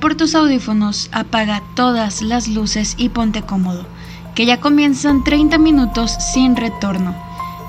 Por 0.00 0.16
tus 0.16 0.34
audífonos, 0.34 1.08
apaga 1.12 1.62
todas 1.74 2.20
las 2.20 2.48
luces 2.48 2.94
y 2.98 3.08
ponte 3.10 3.42
cómodo, 3.42 3.86
que 4.34 4.44
ya 4.44 4.60
comienzan 4.60 5.24
30 5.24 5.56
minutos 5.58 6.12
sin 6.32 6.56
retorno. 6.56 7.14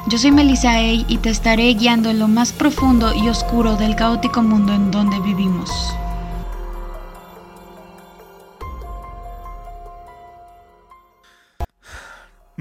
Yo 0.08 0.18
soy 0.18 0.32
Melissa 0.32 0.72
A 0.72 0.84
y 0.84 1.18
te 1.22 1.30
estaré 1.30 1.74
guiando 1.74 2.10
en 2.10 2.20
lo 2.20 2.28
más 2.28 2.52
profundo 2.52 3.14
y 3.16 3.30
oscuro 3.30 3.78
del 3.78 3.96
caótico 3.96 4.42
mundo 4.44 4.74
en 4.74 4.92
donde 4.92 5.20
vivimos. 5.20 5.72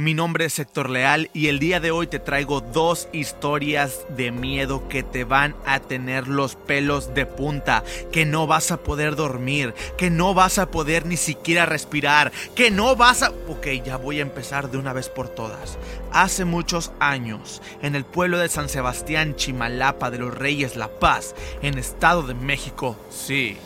Mi 0.04 0.12
nombre 0.12 0.44
es 0.44 0.58
Héctor 0.58 0.90
Leal 0.90 1.30
y 1.32 1.46
el 1.46 1.58
día 1.58 1.80
de 1.80 1.90
hoy 1.90 2.06
te 2.06 2.18
traigo 2.18 2.60
dos 2.60 3.08
historias 3.14 4.04
de 4.10 4.32
miedo 4.32 4.86
que 4.86 5.02
te 5.02 5.24
van 5.24 5.56
a 5.64 5.80
tener 5.80 6.28
los 6.28 6.56
pelos 6.56 7.14
de 7.14 7.24
punta, 7.24 7.82
que 8.12 8.26
no 8.26 8.46
vas 8.46 8.70
a 8.70 8.76
poder 8.76 9.16
dormir, 9.16 9.72
que 9.96 10.10
no 10.10 10.34
vas 10.34 10.58
a 10.58 10.70
poder 10.70 11.06
ni 11.06 11.16
siquiera 11.16 11.64
respirar, 11.64 12.32
que 12.54 12.70
no 12.70 12.96
vas 12.96 13.22
a... 13.22 13.30
Ok, 13.48 13.66
ya 13.82 13.96
voy 13.96 14.18
a 14.18 14.22
empezar 14.22 14.70
de 14.70 14.76
una 14.76 14.92
vez 14.92 15.08
por 15.08 15.30
todas. 15.30 15.78
Hace 16.12 16.44
muchos 16.44 16.92
años, 17.00 17.62
en 17.80 17.94
el 17.94 18.04
pueblo 18.04 18.36
de 18.36 18.50
San 18.50 18.68
Sebastián, 18.68 19.36
Chimalapa 19.36 20.10
de 20.10 20.18
los 20.18 20.34
Reyes 20.34 20.76
La 20.76 20.88
Paz, 20.88 21.34
en 21.62 21.78
Estado 21.78 22.24
de 22.24 22.34
México, 22.34 22.94
sí 23.08 23.56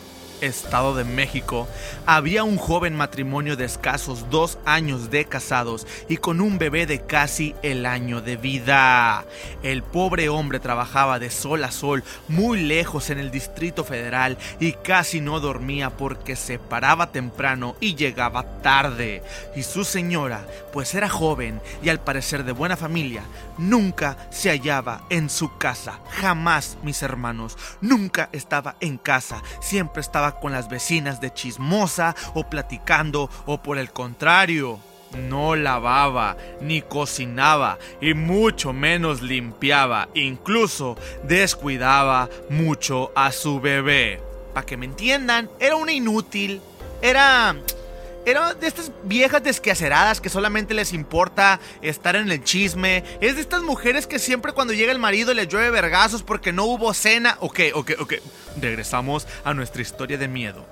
Estado 0.41 0.95
de 0.95 1.03
México, 1.03 1.67
había 2.05 2.43
un 2.43 2.57
joven 2.57 2.95
matrimonio 2.95 3.55
de 3.55 3.65
escasos 3.65 4.29
dos 4.29 4.57
años 4.65 5.09
de 5.09 5.25
casados 5.25 5.85
y 6.07 6.17
con 6.17 6.41
un 6.41 6.57
bebé 6.57 6.85
de 6.85 7.01
casi 7.01 7.55
el 7.61 7.85
año 7.85 8.21
de 8.21 8.37
vida. 8.37 9.25
El 9.63 9.83
pobre 9.83 10.29
hombre 10.29 10.59
trabajaba 10.59 11.19
de 11.19 11.29
sol 11.29 11.63
a 11.63 11.71
sol 11.71 12.03
muy 12.27 12.61
lejos 12.61 13.09
en 13.09 13.19
el 13.19 13.31
Distrito 13.31 13.83
Federal 13.83 14.37
y 14.59 14.73
casi 14.73 15.21
no 15.21 15.39
dormía 15.39 15.89
porque 15.91 16.35
se 16.35 16.59
paraba 16.59 17.11
temprano 17.11 17.75
y 17.79 17.95
llegaba 17.95 18.61
tarde. 18.61 19.23
Y 19.55 19.63
su 19.63 19.83
señora, 19.83 20.45
pues 20.71 20.93
era 20.95 21.09
joven 21.09 21.61
y 21.83 21.89
al 21.89 21.99
parecer 21.99 22.43
de 22.43 22.51
buena 22.51 22.77
familia, 22.77 23.23
nunca 23.57 24.17
se 24.29 24.49
hallaba 24.49 25.03
en 25.09 25.29
su 25.29 25.57
casa. 25.57 25.99
Jamás, 26.09 26.77
mis 26.83 27.01
hermanos, 27.03 27.57
nunca 27.81 28.29
estaba 28.31 28.75
en 28.79 28.97
casa. 28.97 29.41
Siempre 29.61 30.01
estaba 30.01 30.28
con 30.33 30.51
las 30.51 30.69
vecinas 30.69 31.21
de 31.21 31.33
chismosa 31.33 32.15
o 32.33 32.43
platicando 32.49 33.29
o 33.45 33.61
por 33.61 33.77
el 33.77 33.91
contrario, 33.91 34.79
no 35.17 35.55
lavaba 35.55 36.37
ni 36.61 36.81
cocinaba 36.81 37.77
y 38.01 38.13
mucho 38.13 38.73
menos 38.73 39.21
limpiaba, 39.21 40.09
incluso 40.13 40.97
descuidaba 41.23 42.29
mucho 42.49 43.11
a 43.15 43.31
su 43.31 43.59
bebé. 43.59 44.21
Para 44.53 44.65
que 44.65 44.77
me 44.77 44.85
entiendan, 44.85 45.49
era 45.59 45.75
una 45.75 45.91
inútil, 45.91 46.61
era 47.01 47.55
era 48.25 48.53
de 48.53 48.67
estas 48.67 48.91
viejas 49.03 49.43
desquaceradas 49.43 50.21
que 50.21 50.29
solamente 50.29 50.73
les 50.73 50.93
importa 50.93 51.59
estar 51.81 52.15
en 52.15 52.31
el 52.31 52.43
chisme. 52.43 53.03
Es 53.21 53.35
de 53.35 53.41
estas 53.41 53.61
mujeres 53.61 54.07
que 54.07 54.19
siempre 54.19 54.53
cuando 54.53 54.73
llega 54.73 54.91
el 54.91 54.99
marido 54.99 55.33
les 55.33 55.47
llueve 55.47 55.71
vergazos 55.71 56.23
porque 56.23 56.51
no 56.51 56.65
hubo 56.65 56.93
cena. 56.93 57.37
Ok, 57.39 57.59
ok, 57.73 57.91
ok. 57.99 58.13
Regresamos 58.61 59.27
a 59.43 59.53
nuestra 59.53 59.81
historia 59.81 60.17
de 60.17 60.27
miedo. 60.27 60.65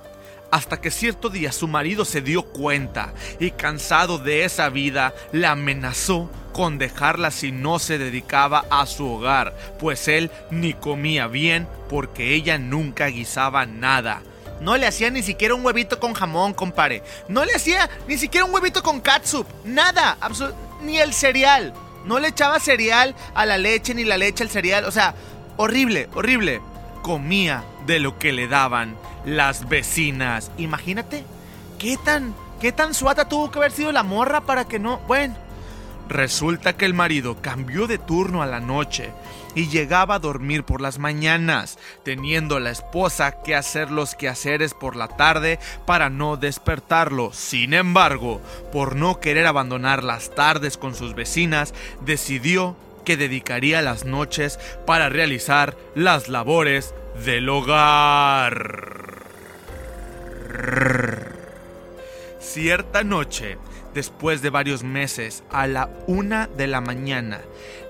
Hasta 0.49 0.79
que 0.79 0.91
cierto 0.91 1.29
día 1.29 1.51
su 1.51 1.67
marido 1.67 2.05
se 2.05 2.21
dio 2.21 2.43
cuenta 2.43 3.13
y 3.39 3.51
cansado 3.51 4.17
de 4.17 4.45
esa 4.45 4.69
vida, 4.69 5.13
la 5.33 5.51
amenazó 5.51 6.29
con 6.53 6.77
dejarla 6.77 7.31
si 7.31 7.51
no 7.51 7.79
se 7.79 7.97
dedicaba 7.97 8.65
a 8.69 8.85
su 8.85 9.05
hogar, 9.07 9.55
pues 9.77 10.07
él 10.07 10.31
ni 10.49 10.73
comía 10.73 11.27
bien 11.27 11.67
porque 11.89 12.33
ella 12.33 12.57
nunca 12.57 13.07
guisaba 13.07 13.65
nada. 13.65 14.21
No 14.59 14.75
le 14.77 14.87
hacía 14.87 15.09
ni 15.09 15.21
siquiera 15.21 15.55
un 15.55 15.65
huevito 15.65 15.99
con 15.99 16.13
jamón, 16.13 16.53
compare. 16.53 17.03
No 17.27 17.45
le 17.45 17.53
hacía 17.53 17.89
ni 18.07 18.17
siquiera 18.17 18.45
un 18.45 18.53
huevito 18.53 18.81
con 18.81 18.99
catsup. 18.99 19.47
Nada. 19.63 20.17
Ni 20.81 20.99
el 20.99 21.13
cereal. 21.13 21.73
No 22.05 22.19
le 22.19 22.29
echaba 22.29 22.59
cereal 22.59 23.15
a 23.35 23.45
la 23.45 23.57
leche 23.57 23.93
ni 23.93 24.03
la 24.03 24.17
leche 24.17 24.43
al 24.43 24.49
cereal. 24.49 24.85
O 24.85 24.91
sea, 24.91 25.13
horrible, 25.57 26.09
horrible. 26.15 26.61
Comía 27.01 27.63
de 27.85 27.99
lo 27.99 28.17
que 28.17 28.31
le 28.31 28.47
daban 28.47 28.97
las 29.25 29.69
vecinas. 29.69 30.51
Imagínate. 30.57 31.23
¿Qué 31.77 31.97
tan, 32.03 32.33
qué 32.59 32.71
tan 32.71 32.93
suata 32.93 33.29
tuvo 33.29 33.51
que 33.51 33.59
haber 33.59 33.71
sido 33.71 33.91
la 33.91 34.03
morra 34.03 34.41
para 34.41 34.65
que 34.65 34.79
no... 34.79 34.99
Bueno. 35.07 35.35
Resulta 36.09 36.73
que 36.73 36.85
el 36.85 36.93
marido 36.93 37.41
cambió 37.41 37.85
de 37.85 37.97
turno 37.97 38.41
a 38.41 38.45
la 38.45 38.61
noche 38.61 39.11
y 39.57 39.67
llegaba 39.69 40.15
a 40.15 40.19
dormir 40.19 40.63
por 40.63 40.81
las 40.81 40.99
mañanas, 40.99 41.79
teniendo 42.03 42.59
la 42.59 42.69
esposa 42.69 43.41
que 43.41 43.55
hacer 43.55 43.89
los 43.89 44.13
quehaceres 44.13 44.75
por 44.75 44.95
la 44.95 45.07
tarde 45.07 45.57
para 45.87 46.11
no 46.11 46.37
despertarlo. 46.37 47.33
Sin 47.33 47.73
embargo, 47.73 48.39
por 48.71 48.95
no 48.95 49.19
querer 49.19 49.47
abandonar 49.47 50.03
las 50.03 50.35
tardes 50.35 50.77
con 50.77 50.93
sus 50.93 51.15
vecinas, 51.15 51.73
decidió 52.05 52.77
que 53.03 53.17
dedicaría 53.17 53.81
las 53.81 54.05
noches 54.05 54.59
para 54.85 55.09
realizar 55.09 55.75
las 55.95 56.29
labores 56.29 56.93
del 57.25 57.49
hogar. 57.49 59.07
Cierta 62.47 63.03
noche, 63.03 63.57
después 63.93 64.41
de 64.41 64.49
varios 64.49 64.81
meses, 64.81 65.43
a 65.51 65.67
la 65.67 65.89
una 66.07 66.47
de 66.47 66.65
la 66.65 66.79
mañana, 66.79 67.41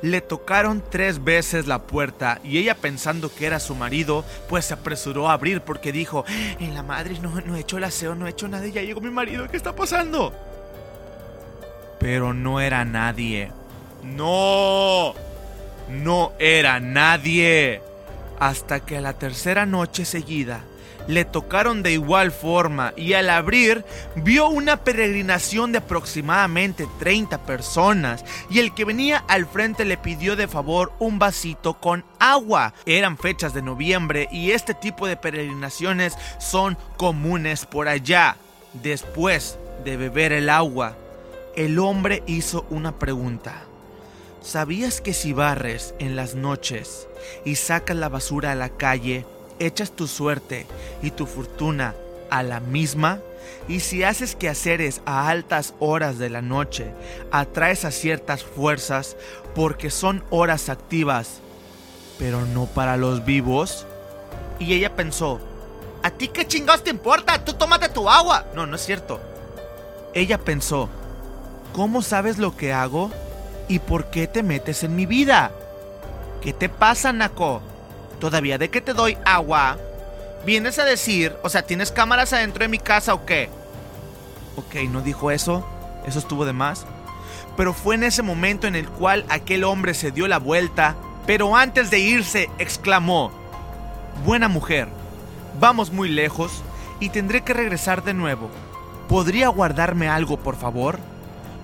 le 0.01 0.19
tocaron 0.19 0.83
tres 0.89 1.23
veces 1.23 1.67
la 1.67 1.83
puerta 1.83 2.41
y 2.43 2.57
ella 2.57 2.73
pensando 2.73 3.33
que 3.33 3.45
era 3.45 3.59
su 3.59 3.75
marido, 3.75 4.25
pues 4.49 4.65
se 4.65 4.73
apresuró 4.73 5.29
a 5.29 5.33
abrir 5.33 5.61
porque 5.61 5.91
dijo, 5.91 6.25
en 6.59 6.73
la 6.73 6.81
madre 6.81 7.19
no, 7.19 7.39
no 7.41 7.55
he 7.55 7.59
hecho 7.59 7.77
el 7.77 7.83
aseo, 7.83 8.15
no 8.15 8.25
he 8.25 8.31
hecho 8.31 8.47
nada 8.47 8.65
y 8.65 8.71
ya 8.71 8.81
llegó 8.81 8.99
mi 8.99 9.11
marido, 9.11 9.47
¿qué 9.47 9.57
está 9.57 9.75
pasando? 9.75 10.33
Pero 11.99 12.33
no 12.33 12.59
era 12.59 12.83
nadie. 12.83 13.51
No, 14.03 15.13
no 15.87 16.33
era 16.39 16.79
nadie. 16.79 17.83
Hasta 18.39 18.79
que 18.79 18.97
a 18.97 19.01
la 19.01 19.13
tercera 19.13 19.67
noche 19.67 20.03
seguida, 20.03 20.63
le 21.07 21.25
tocaron 21.25 21.83
de 21.83 21.93
igual 21.93 22.31
forma 22.31 22.93
y 22.95 23.13
al 23.13 23.29
abrir 23.29 23.85
vio 24.15 24.49
una 24.49 24.77
peregrinación 24.77 25.71
de 25.71 25.79
aproximadamente 25.79 26.87
30 26.99 27.43
personas 27.45 28.23
y 28.49 28.59
el 28.59 28.73
que 28.73 28.85
venía 28.85 29.23
al 29.27 29.45
frente 29.45 29.85
le 29.85 29.97
pidió 29.97 30.35
de 30.35 30.47
favor 30.47 30.91
un 30.99 31.19
vasito 31.19 31.75
con 31.75 32.03
agua. 32.19 32.73
Eran 32.85 33.17
fechas 33.17 33.53
de 33.53 33.61
noviembre 33.61 34.27
y 34.31 34.51
este 34.51 34.73
tipo 34.73 35.07
de 35.07 35.17
peregrinaciones 35.17 36.17
son 36.39 36.77
comunes 36.97 37.65
por 37.65 37.87
allá. 37.87 38.37
Después 38.73 39.57
de 39.83 39.97
beber 39.97 40.33
el 40.33 40.49
agua, 40.49 40.95
el 41.55 41.79
hombre 41.79 42.23
hizo 42.27 42.65
una 42.69 42.99
pregunta. 42.99 43.63
¿Sabías 44.41 45.01
que 45.01 45.13
si 45.13 45.33
barres 45.33 45.95
en 45.99 46.15
las 46.15 46.35
noches 46.35 47.07
y 47.43 47.55
sacas 47.55 47.97
la 47.97 48.07
basura 48.07 48.51
a 48.51 48.55
la 48.55 48.69
calle, 48.69 49.25
echas 49.59 49.91
tu 49.91 50.07
suerte 50.07 50.65
y 51.01 51.11
tu 51.11 51.25
fortuna 51.25 51.95
a 52.29 52.43
la 52.43 52.59
misma, 52.59 53.19
y 53.67 53.81
si 53.81 54.03
haces 54.03 54.35
quehaceres 54.35 55.01
a 55.05 55.29
altas 55.29 55.73
horas 55.79 56.17
de 56.17 56.29
la 56.29 56.41
noche, 56.41 56.93
atraes 57.31 57.85
a 57.85 57.91
ciertas 57.91 58.43
fuerzas 58.43 59.15
porque 59.55 59.89
son 59.89 60.23
horas 60.29 60.69
activas, 60.69 61.39
pero 62.17 62.45
no 62.45 62.65
para 62.65 62.97
los 62.97 63.25
vivos. 63.25 63.85
Y 64.59 64.73
ella 64.73 64.95
pensó, 64.95 65.39
¿a 66.03 66.11
ti 66.11 66.29
qué 66.29 66.47
chingados 66.47 66.83
te 66.83 66.89
importa? 66.89 67.43
Tú 67.43 67.53
tómate 67.53 67.89
tu 67.89 68.09
agua. 68.09 68.45
No, 68.55 68.65
no 68.65 68.75
es 68.75 68.85
cierto. 68.85 69.19
Ella 70.13 70.37
pensó, 70.37 70.89
¿cómo 71.73 72.01
sabes 72.01 72.37
lo 72.37 72.55
que 72.55 72.73
hago? 72.73 73.11
¿Y 73.67 73.79
por 73.79 74.09
qué 74.09 74.27
te 74.27 74.43
metes 74.43 74.83
en 74.83 74.95
mi 74.95 75.05
vida? 75.05 75.51
¿Qué 76.41 76.53
te 76.53 76.69
pasa, 76.69 77.11
Nako? 77.11 77.61
Todavía 78.19 78.57
de 78.57 78.69
que 78.69 78.81
te 78.81 78.93
doy 78.93 79.17
agua, 79.25 79.77
vienes 80.45 80.79
a 80.79 80.85
decir, 80.85 81.35
o 81.43 81.49
sea, 81.49 81.63
¿tienes 81.63 81.91
cámaras 81.91 82.33
adentro 82.33 82.63
de 82.63 82.69
mi 82.69 82.79
casa 82.79 83.13
o 83.13 83.25
qué? 83.25 83.49
Ok, 84.55 84.75
no 84.89 85.01
dijo 85.01 85.31
eso, 85.31 85.65
eso 86.05 86.19
estuvo 86.19 86.45
de 86.45 86.53
más. 86.53 86.85
Pero 87.55 87.73
fue 87.73 87.95
en 87.95 88.03
ese 88.03 88.23
momento 88.23 88.67
en 88.67 88.75
el 88.75 88.87
cual 88.87 89.25
aquel 89.29 89.63
hombre 89.63 89.93
se 89.93 90.11
dio 90.11 90.27
la 90.27 90.39
vuelta, 90.39 90.95
pero 91.25 91.55
antes 91.55 91.89
de 91.89 91.99
irse 91.99 92.49
exclamó, 92.57 93.31
Buena 94.25 94.47
mujer, 94.47 94.87
vamos 95.59 95.91
muy 95.91 96.09
lejos 96.09 96.63
y 96.99 97.09
tendré 97.09 97.41
que 97.41 97.53
regresar 97.53 98.03
de 98.03 98.13
nuevo. 98.13 98.49
¿Podría 99.07 99.47
guardarme 99.49 100.09
algo, 100.09 100.37
por 100.37 100.55
favor? 100.55 100.99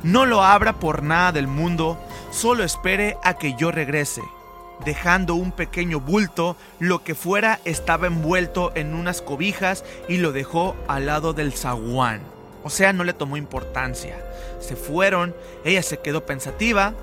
No 0.03 0.25
lo 0.25 0.43
abra 0.43 0.73
por 0.73 1.01
nada 1.01 1.31
del 1.31 1.47
mundo, 1.47 1.97
solo 2.31 2.63
espere 2.63 3.17
a 3.23 3.35
que 3.35 3.55
yo 3.55 3.71
regrese 3.71 4.21
dejando 4.85 5.35
un 5.35 5.51
pequeño 5.51 5.99
bulto, 5.99 6.55
lo 6.79 7.03
que 7.03 7.15
fuera 7.15 7.59
estaba 7.65 8.07
envuelto 8.07 8.71
en 8.75 8.93
unas 8.93 9.21
cobijas 9.21 9.83
y 10.07 10.17
lo 10.17 10.31
dejó 10.31 10.75
al 10.87 11.05
lado 11.05 11.33
del 11.33 11.53
zaguán. 11.53 12.21
O 12.63 12.69
sea, 12.69 12.93
no 12.93 13.03
le 13.03 13.13
tomó 13.13 13.37
importancia. 13.37 14.17
Se 14.59 14.75
fueron, 14.75 15.35
ella 15.65 15.83
se 15.83 15.99
quedó 15.99 16.25
pensativa, 16.25 16.93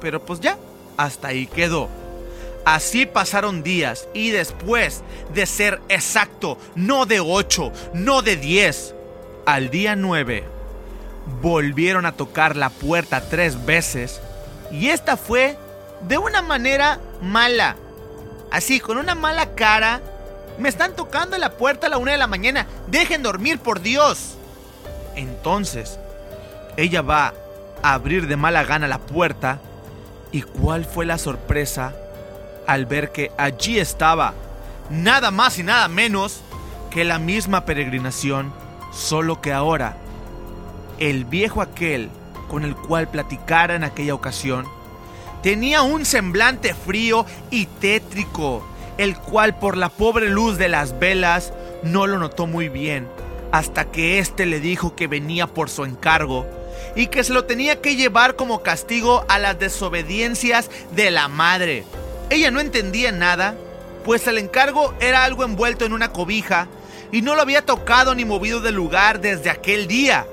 pero 0.00 0.24
pues 0.24 0.40
ya, 0.40 0.58
hasta 0.96 1.28
ahí 1.28 1.46
quedó. 1.46 1.88
Así 2.64 3.06
pasaron 3.06 3.62
días 3.62 4.08
y 4.12 4.30
después 4.30 5.02
de 5.32 5.46
ser 5.46 5.80
exacto, 5.88 6.58
no 6.74 7.06
de 7.06 7.20
8, 7.20 7.72
no 7.94 8.20
de 8.20 8.36
10, 8.36 8.94
al 9.46 9.70
día 9.70 9.96
9, 9.96 10.44
volvieron 11.40 12.04
a 12.04 12.12
tocar 12.12 12.56
la 12.56 12.68
puerta 12.68 13.26
tres 13.30 13.64
veces 13.64 14.20
y 14.70 14.88
esta 14.88 15.16
fue 15.16 15.56
de 16.02 16.18
una 16.18 16.42
manera 16.42 16.98
mala. 17.20 17.76
Así, 18.50 18.80
con 18.80 18.98
una 18.98 19.14
mala 19.14 19.54
cara. 19.54 20.00
Me 20.58 20.68
están 20.68 20.96
tocando 20.96 21.38
la 21.38 21.52
puerta 21.52 21.86
a 21.86 21.90
la 21.90 21.98
una 21.98 22.12
de 22.12 22.18
la 22.18 22.26
mañana. 22.26 22.66
Dejen 22.88 23.22
dormir, 23.22 23.60
por 23.60 23.80
Dios. 23.80 24.36
Entonces, 25.14 25.98
ella 26.76 27.02
va 27.02 27.34
a 27.82 27.94
abrir 27.94 28.26
de 28.26 28.36
mala 28.36 28.64
gana 28.64 28.88
la 28.88 28.98
puerta. 28.98 29.60
¿Y 30.32 30.42
cuál 30.42 30.84
fue 30.84 31.06
la 31.06 31.18
sorpresa 31.18 31.94
al 32.66 32.86
ver 32.86 33.12
que 33.12 33.32
allí 33.38 33.78
estaba 33.78 34.34
nada 34.90 35.30
más 35.30 35.58
y 35.58 35.62
nada 35.62 35.88
menos 35.88 36.40
que 36.90 37.04
la 37.04 37.18
misma 37.18 37.64
peregrinación, 37.64 38.52
solo 38.92 39.40
que 39.40 39.52
ahora 39.52 39.96
el 40.98 41.24
viejo 41.24 41.62
aquel 41.62 42.10
con 42.48 42.64
el 42.64 42.74
cual 42.74 43.08
platicara 43.08 43.74
en 43.74 43.84
aquella 43.84 44.14
ocasión 44.14 44.66
tenía 45.42 45.82
un 45.82 46.04
semblante 46.04 46.74
frío 46.74 47.26
y 47.50 47.66
tétrico, 47.66 48.66
el 48.96 49.16
cual 49.16 49.58
por 49.58 49.76
la 49.76 49.88
pobre 49.88 50.28
luz 50.28 50.58
de 50.58 50.68
las 50.68 50.98
velas 50.98 51.52
no 51.82 52.06
lo 52.06 52.18
notó 52.18 52.46
muy 52.46 52.68
bien, 52.68 53.08
hasta 53.52 53.90
que 53.90 54.18
éste 54.18 54.46
le 54.46 54.60
dijo 54.60 54.96
que 54.96 55.06
venía 55.06 55.46
por 55.46 55.70
su 55.70 55.84
encargo 55.84 56.46
y 56.96 57.08
que 57.08 57.24
se 57.24 57.32
lo 57.32 57.44
tenía 57.44 57.80
que 57.80 57.96
llevar 57.96 58.36
como 58.36 58.62
castigo 58.62 59.24
a 59.28 59.38
las 59.38 59.58
desobediencias 59.58 60.70
de 60.92 61.10
la 61.10 61.28
madre. 61.28 61.84
Ella 62.30 62.50
no 62.50 62.60
entendía 62.60 63.12
nada, 63.12 63.54
pues 64.04 64.26
el 64.26 64.38
encargo 64.38 64.94
era 65.00 65.24
algo 65.24 65.44
envuelto 65.44 65.84
en 65.84 65.92
una 65.92 66.12
cobija 66.12 66.68
y 67.12 67.22
no 67.22 67.34
lo 67.34 67.42
había 67.42 67.64
tocado 67.64 68.14
ni 68.14 68.24
movido 68.24 68.60
del 68.60 68.74
lugar 68.74 69.20
desde 69.20 69.50
aquel 69.50 69.86
día, 69.86 70.26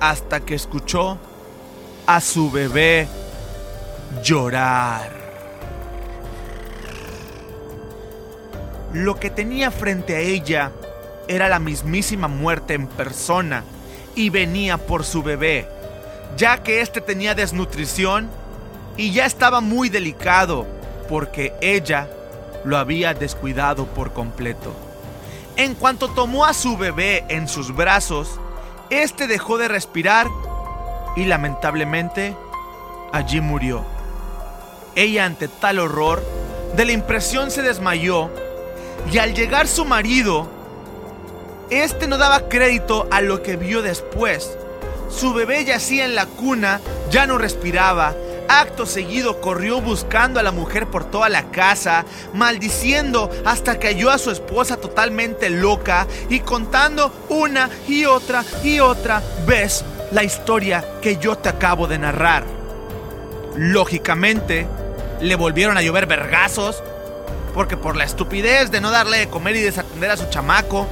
hasta 0.00 0.40
que 0.40 0.54
escuchó 0.54 1.18
a 2.06 2.20
su 2.20 2.50
bebé 2.50 3.06
llorar. 4.22 5.10
Lo 8.92 9.16
que 9.16 9.30
tenía 9.30 9.70
frente 9.70 10.16
a 10.16 10.20
ella 10.20 10.72
era 11.28 11.48
la 11.48 11.58
mismísima 11.58 12.26
muerte 12.26 12.74
en 12.74 12.86
persona 12.86 13.64
y 14.14 14.30
venía 14.30 14.78
por 14.78 15.04
su 15.04 15.22
bebé, 15.22 15.68
ya 16.36 16.62
que 16.62 16.80
éste 16.80 17.00
tenía 17.00 17.34
desnutrición 17.34 18.30
y 18.96 19.12
ya 19.12 19.26
estaba 19.26 19.60
muy 19.60 19.90
delicado 19.90 20.66
porque 21.08 21.54
ella 21.60 22.08
lo 22.64 22.78
había 22.78 23.14
descuidado 23.14 23.86
por 23.86 24.12
completo. 24.12 24.74
En 25.56 25.74
cuanto 25.74 26.08
tomó 26.08 26.44
a 26.44 26.54
su 26.54 26.76
bebé 26.76 27.24
en 27.28 27.48
sus 27.48 27.74
brazos, 27.74 28.40
este 28.90 29.26
dejó 29.26 29.58
de 29.58 29.68
respirar 29.68 30.28
y 31.16 31.24
lamentablemente 31.24 32.34
allí 33.12 33.40
murió. 33.40 33.97
Ella 34.94 35.24
ante 35.24 35.48
tal 35.48 35.78
horror, 35.78 36.22
de 36.76 36.84
la 36.84 36.92
impresión 36.92 37.50
se 37.50 37.62
desmayó 37.62 38.30
y 39.10 39.18
al 39.18 39.34
llegar 39.34 39.68
su 39.68 39.84
marido, 39.84 40.48
este 41.70 42.06
no 42.06 42.18
daba 42.18 42.48
crédito 42.48 43.06
a 43.10 43.20
lo 43.20 43.42
que 43.42 43.56
vio 43.56 43.82
después. 43.82 44.56
Su 45.08 45.32
bebé 45.32 45.64
yacía 45.64 46.04
en 46.04 46.14
la 46.14 46.26
cuna, 46.26 46.80
ya 47.10 47.26
no 47.26 47.38
respiraba, 47.38 48.14
Acto 48.48 48.86
seguido 48.86 49.42
corrió 49.42 49.82
buscando 49.82 50.40
a 50.40 50.42
la 50.42 50.52
mujer 50.52 50.86
por 50.86 51.04
toda 51.04 51.28
la 51.28 51.50
casa, 51.50 52.06
maldiciendo 52.32 53.30
hasta 53.44 53.78
que 53.78 53.88
halló 53.88 54.10
a 54.10 54.16
su 54.16 54.30
esposa 54.30 54.78
totalmente 54.78 55.50
loca 55.50 56.06
y 56.30 56.40
contando 56.40 57.12
una 57.28 57.68
y 57.86 58.06
otra 58.06 58.44
y 58.64 58.80
otra 58.80 59.22
vez 59.46 59.84
la 60.12 60.24
historia 60.24 60.82
que 61.02 61.18
yo 61.18 61.36
te 61.36 61.50
acabo 61.50 61.86
de 61.86 61.98
narrar. 61.98 62.57
Lógicamente, 63.58 64.66
le 65.20 65.34
volvieron 65.34 65.76
a 65.76 65.82
llover 65.82 66.06
vergazos, 66.06 66.82
porque 67.54 67.76
por 67.76 67.96
la 67.96 68.04
estupidez 68.04 68.70
de 68.70 68.80
no 68.80 68.90
darle 68.90 69.18
de 69.18 69.28
comer 69.28 69.56
y 69.56 69.60
desatender 69.60 70.10
a 70.12 70.16
su 70.16 70.30
chamaco, 70.30 70.86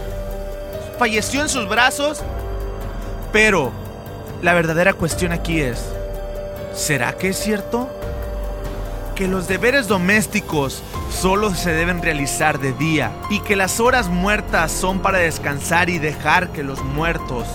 falleció 0.98 1.42
en 1.42 1.48
sus 1.48 1.68
brazos. 1.68 2.22
Pero 3.32 3.70
la 4.42 4.52
verdadera 4.52 4.92
cuestión 4.92 5.32
aquí 5.32 5.60
es, 5.60 5.80
¿Será 6.76 7.14
que 7.16 7.30
es 7.30 7.38
cierto? 7.38 7.88
Que 9.14 9.28
los 9.28 9.48
deberes 9.48 9.88
domésticos 9.88 10.82
solo 11.10 11.54
se 11.54 11.72
deben 11.72 12.02
realizar 12.02 12.58
de 12.58 12.74
día 12.74 13.12
y 13.30 13.40
que 13.40 13.56
las 13.56 13.80
horas 13.80 14.08
muertas 14.08 14.72
son 14.72 14.98
para 14.98 15.16
descansar 15.16 15.88
y 15.88 15.98
dejar 15.98 16.52
que 16.52 16.62
los 16.62 16.84
muertos 16.84 17.46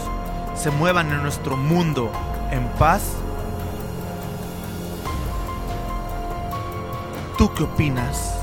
se 0.56 0.72
muevan 0.72 1.12
en 1.12 1.22
nuestro 1.22 1.56
mundo 1.56 2.12
en 2.50 2.68
paz? 2.80 3.04
¿Tú 7.42 7.52
qué 7.56 7.64
opinas? 7.64 8.36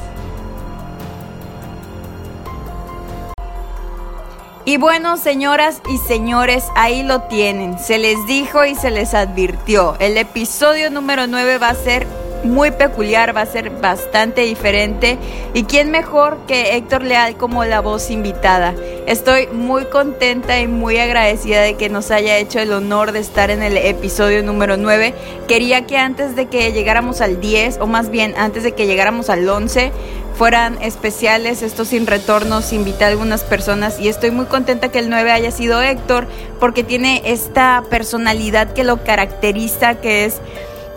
Y 4.64 4.76
bueno, 4.76 5.16
señoras 5.16 5.80
y 5.88 5.98
señores, 5.98 6.64
ahí 6.74 7.04
lo 7.04 7.22
tienen. 7.28 7.78
Se 7.78 7.98
les 7.98 8.26
dijo 8.26 8.64
y 8.64 8.74
se 8.74 8.90
les 8.90 9.14
advirtió. 9.14 9.94
El 10.00 10.18
episodio 10.18 10.90
número 10.90 11.28
9 11.28 11.58
va 11.58 11.68
a 11.68 11.74
ser 11.76 12.08
muy 12.44 12.70
peculiar, 12.70 13.36
va 13.36 13.42
a 13.42 13.46
ser 13.46 13.70
bastante 13.70 14.42
diferente. 14.42 15.18
¿Y 15.54 15.64
quién 15.64 15.90
mejor 15.90 16.38
que 16.46 16.76
Héctor 16.76 17.02
Leal 17.02 17.36
como 17.36 17.64
la 17.64 17.80
voz 17.80 18.10
invitada? 18.10 18.74
Estoy 19.06 19.46
muy 19.48 19.86
contenta 19.86 20.60
y 20.60 20.66
muy 20.66 20.98
agradecida 20.98 21.62
de 21.62 21.74
que 21.74 21.88
nos 21.88 22.10
haya 22.10 22.36
hecho 22.36 22.60
el 22.60 22.72
honor 22.72 23.12
de 23.12 23.20
estar 23.20 23.50
en 23.50 23.62
el 23.62 23.76
episodio 23.76 24.42
número 24.42 24.76
9. 24.76 25.14
Quería 25.46 25.86
que 25.86 25.96
antes 25.96 26.36
de 26.36 26.46
que 26.46 26.72
llegáramos 26.72 27.20
al 27.20 27.40
10, 27.40 27.78
o 27.80 27.86
más 27.86 28.10
bien 28.10 28.34
antes 28.36 28.62
de 28.62 28.72
que 28.72 28.86
llegáramos 28.86 29.30
al 29.30 29.48
11, 29.48 29.92
fueran 30.38 30.80
especiales, 30.82 31.62
estos 31.62 31.88
sin 31.88 32.06
retornos, 32.06 32.72
invité 32.72 33.04
a 33.04 33.08
algunas 33.08 33.42
personas 33.42 33.98
y 33.98 34.06
estoy 34.06 34.30
muy 34.30 34.46
contenta 34.46 34.88
que 34.88 35.00
el 35.00 35.10
9 35.10 35.32
haya 35.32 35.50
sido 35.50 35.82
Héctor 35.82 36.28
porque 36.60 36.84
tiene 36.84 37.22
esta 37.24 37.82
personalidad 37.90 38.72
que 38.72 38.84
lo 38.84 39.02
caracteriza, 39.02 39.96
que 39.96 40.26
es 40.26 40.40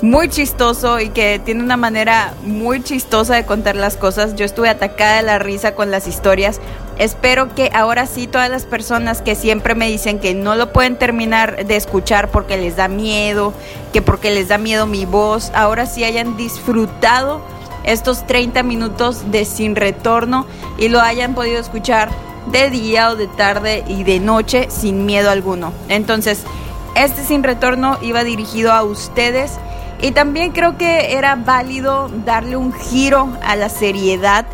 muy 0.01 0.29
chistoso 0.29 1.00
y 1.00 1.10
que 1.10 1.39
tiene 1.43 1.63
una 1.63 1.77
manera 1.77 2.34
muy 2.43 2.81
chistosa 2.81 3.36
de 3.36 3.46
contar 3.46 3.75
las 3.75 3.98
cosas. 3.98 4.36
Yo 4.36 4.46
estuve 4.46 4.70
atacada 4.70 5.17
de 5.17 5.24
la 5.24 5.39
risa 5.39 5.75
con 5.75 5.91
las 5.91 6.08
historias. 6.08 6.60
Espero 6.98 7.53
que 7.55 7.70
ahora 7.74 8.08
sí 8.08 8.27
todas 8.27 8.50
las 8.50 8.65
personas 8.65 9.22
que 9.22 9.36
siempre 9.36 9.75
me 9.75 9.88
dicen 9.88 10.20
que 10.20 10.34
no 10.34 10.55
lo 10.55 10.74
pueden 10.74 10.98
terminar 10.98 11.65
de 11.65 11.75
escuchar 11.75 12.29
porque 12.29 12.58
les 12.58 12.75
da 12.75 12.88
miedo, 12.88 13.53
que 13.93 14.01
porque 14.01 14.31
les 14.31 14.48
da 14.48 14.58
miedo 14.58 14.86
mi 14.88 15.05
voz, 15.05 15.51
ahora 15.53 15.86
sí 15.86 16.03
hayan 16.03 16.36
disfrutado 16.36 17.41
estos 17.84 18.25
30 18.27 18.62
minutos 18.63 19.31
de 19.31 19.46
sin 19.46 19.75
retorno 19.75 20.46
y 20.77 20.89
lo 20.89 21.00
hayan 21.01 21.34
podido 21.34 21.60
escuchar 21.60 22.10
de 22.51 22.70
día 22.70 23.10
o 23.10 23.15
de 23.15 23.27
tarde 23.27 23.84
y 23.88 24.03
de 24.03 24.20
noche 24.20 24.67
sin 24.70 25.05
miedo 25.05 25.29
alguno. 25.29 25.74
Entonces, 25.89 26.43
este 26.96 27.24
sin 27.24 27.43
retorno 27.43 27.98
iba 28.01 28.24
dirigido 28.24 28.74
a 28.74 28.84
ustedes 28.84 29.53
y 30.01 30.12
también 30.12 30.51
creo 30.51 30.77
que 30.77 31.13
era 31.13 31.36
válido 31.36 32.10
darle 32.25 32.58
un 32.58 32.74
giro 32.74 33.29
a 33.43 33.55
la 33.55 33.70
seriedad 33.70 34.46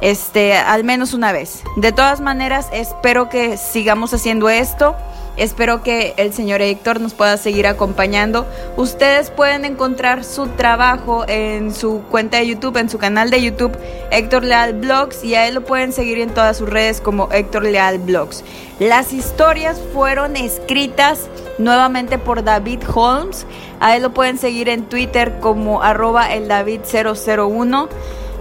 este 0.00 0.54
al 0.54 0.84
menos 0.84 1.14
una 1.14 1.32
vez. 1.32 1.62
De 1.76 1.92
todas 1.92 2.20
maneras, 2.20 2.68
espero 2.72 3.28
que 3.28 3.56
sigamos 3.56 4.12
haciendo 4.14 4.48
esto. 4.48 4.96
Espero 5.36 5.82
que 5.82 6.12
el 6.16 6.34
señor 6.34 6.60
Héctor 6.60 7.00
nos 7.00 7.14
pueda 7.14 7.36
seguir 7.36 7.66
acompañando. 7.66 8.46
Ustedes 8.76 9.30
pueden 9.30 9.64
encontrar 9.64 10.24
su 10.24 10.48
trabajo 10.48 11.24
en 11.28 11.72
su 11.72 12.02
cuenta 12.10 12.38
de 12.38 12.48
YouTube, 12.48 12.76
en 12.76 12.90
su 12.90 12.98
canal 12.98 13.30
de 13.30 13.40
YouTube, 13.40 13.78
Héctor 14.10 14.44
Leal 14.44 14.74
Blogs, 14.74 15.24
y 15.24 15.36
a 15.36 15.46
él 15.46 15.54
lo 15.54 15.64
pueden 15.64 15.92
seguir 15.92 16.18
en 16.18 16.34
todas 16.34 16.58
sus 16.58 16.68
redes 16.68 17.00
como 17.00 17.30
Héctor 17.32 17.62
Leal 17.62 17.98
Blogs. 18.00 18.44
Las 18.80 19.14
historias 19.14 19.80
fueron 19.94 20.36
escritas 20.36 21.28
nuevamente 21.60 22.18
por 22.18 22.42
David 22.42 22.80
Holmes. 22.92 23.46
A 23.78 23.96
él 23.96 24.02
lo 24.02 24.12
pueden 24.12 24.38
seguir 24.38 24.68
en 24.68 24.84
Twitter 24.84 25.38
como 25.40 25.82
arroba 25.82 26.32
el 26.32 26.48
David 26.48 26.80
001. 26.82 27.88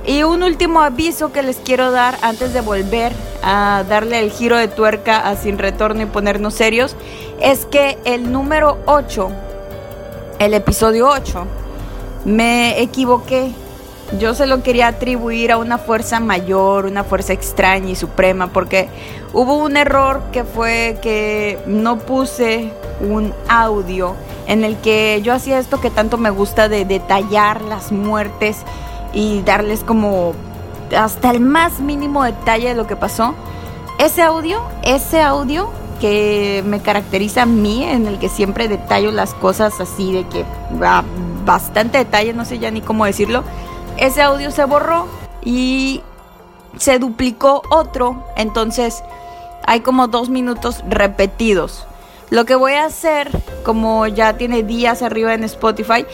Y 0.05 0.23
un 0.23 0.43
último 0.43 0.81
aviso 0.81 1.31
que 1.31 1.43
les 1.43 1.57
quiero 1.57 1.91
dar 1.91 2.17
antes 2.21 2.53
de 2.53 2.61
volver 2.61 3.11
a 3.43 3.83
darle 3.87 4.19
el 4.19 4.31
giro 4.31 4.57
de 4.57 4.67
tuerca 4.67 5.17
a 5.17 5.35
Sin 5.35 5.57
Retorno 5.57 6.01
y 6.01 6.05
ponernos 6.05 6.53
serios, 6.53 6.95
es 7.41 7.65
que 7.65 7.97
el 8.05 8.31
número 8.31 8.79
8, 8.85 9.29
el 10.39 10.53
episodio 10.53 11.09
8, 11.09 11.45
me 12.25 12.81
equivoqué. 12.81 13.51
Yo 14.17 14.33
se 14.33 14.47
lo 14.47 14.63
quería 14.63 14.87
atribuir 14.87 15.51
a 15.51 15.57
una 15.57 15.77
fuerza 15.77 16.19
mayor, 16.19 16.85
una 16.85 17.03
fuerza 17.03 17.33
extraña 17.33 17.89
y 17.89 17.95
suprema, 17.95 18.47
porque 18.47 18.89
hubo 19.33 19.57
un 19.57 19.77
error 19.77 20.23
que 20.31 20.43
fue 20.43 20.97
que 21.01 21.59
no 21.67 21.99
puse 21.99 22.73
un 23.01 23.33
audio 23.47 24.15
en 24.47 24.63
el 24.63 24.77
que 24.77 25.21
yo 25.23 25.33
hacía 25.33 25.59
esto 25.59 25.79
que 25.79 25.91
tanto 25.91 26.17
me 26.17 26.31
gusta 26.31 26.69
de 26.69 26.85
detallar 26.85 27.61
las 27.61 27.91
muertes 27.91 28.57
y 29.13 29.43
darles 29.43 29.83
como 29.83 30.33
hasta 30.97 31.29
el 31.29 31.39
más 31.39 31.79
mínimo 31.79 32.23
detalle 32.23 32.69
de 32.69 32.75
lo 32.75 32.87
que 32.87 32.95
pasó. 32.95 33.35
Ese 33.99 34.23
audio, 34.23 34.63
ese 34.81 35.21
audio 35.21 35.69
que 36.01 36.63
me 36.65 36.81
caracteriza 36.81 37.43
a 37.43 37.45
mí, 37.45 37.83
en 37.83 38.07
el 38.07 38.17
que 38.17 38.29
siempre 38.29 38.67
detallo 38.67 39.11
las 39.11 39.35
cosas 39.35 39.79
así 39.79 40.13
de 40.13 40.27
que 40.27 40.45
va 40.81 41.03
bastante 41.45 41.99
detalle, 41.99 42.33
no 42.33 42.45
sé 42.45 42.57
ya 42.57 42.71
ni 42.71 42.81
cómo 42.81 43.05
decirlo. 43.05 43.43
Ese 43.99 44.21
audio 44.21 44.49
se 44.49 44.63
borró 44.63 45.07
y 45.43 46.01
se 46.77 46.99
duplicó 46.99 47.61
otro, 47.69 48.23
entonces 48.37 49.03
hay 49.65 49.81
como 49.81 50.07
dos 50.07 50.29
minutos 50.29 50.83
repetidos. 50.87 51.85
Lo 52.29 52.45
que 52.45 52.55
voy 52.55 52.73
a 52.73 52.85
hacer, 52.85 53.29
como 53.65 54.07
ya 54.07 54.37
tiene 54.37 54.63
días 54.63 55.01
arriba 55.01 55.33
en 55.33 55.43
Spotify, 55.43 56.05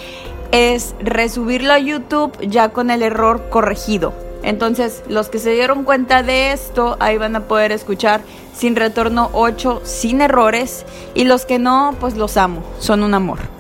es 0.51 0.95
resubirlo 0.99 1.73
a 1.73 1.79
YouTube 1.79 2.35
ya 2.41 2.69
con 2.69 2.89
el 2.89 3.03
error 3.03 3.49
corregido. 3.51 4.13
Entonces, 4.41 5.03
los 5.07 5.29
que 5.29 5.37
se 5.37 5.51
dieron 5.51 5.83
cuenta 5.83 6.23
de 6.23 6.53
esto, 6.53 6.97
ahí 6.99 7.17
van 7.19 7.35
a 7.35 7.41
poder 7.41 7.71
escuchar 7.71 8.21
sin 8.55 8.75
retorno 8.75 9.29
8 9.33 9.81
sin 9.83 10.21
errores. 10.21 10.85
Y 11.13 11.25
los 11.25 11.45
que 11.45 11.59
no, 11.59 11.95
pues 11.99 12.15
los 12.15 12.37
amo, 12.37 12.63
son 12.79 13.03
un 13.03 13.13
amor. 13.13 13.54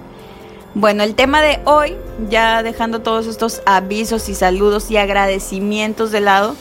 Bueno, 0.77 1.03
el 1.03 1.15
tema 1.15 1.41
de 1.41 1.61
hoy, 1.63 1.95
ya 2.29 2.61
dejando 2.61 2.99
todos 2.99 3.27
estos 3.27 3.61
avisos 3.65 4.27
y 4.27 4.35
saludos 4.35 4.91
y 4.91 4.97
agradecimientos 4.97 6.11
de 6.11 6.19
lado, 6.19 6.57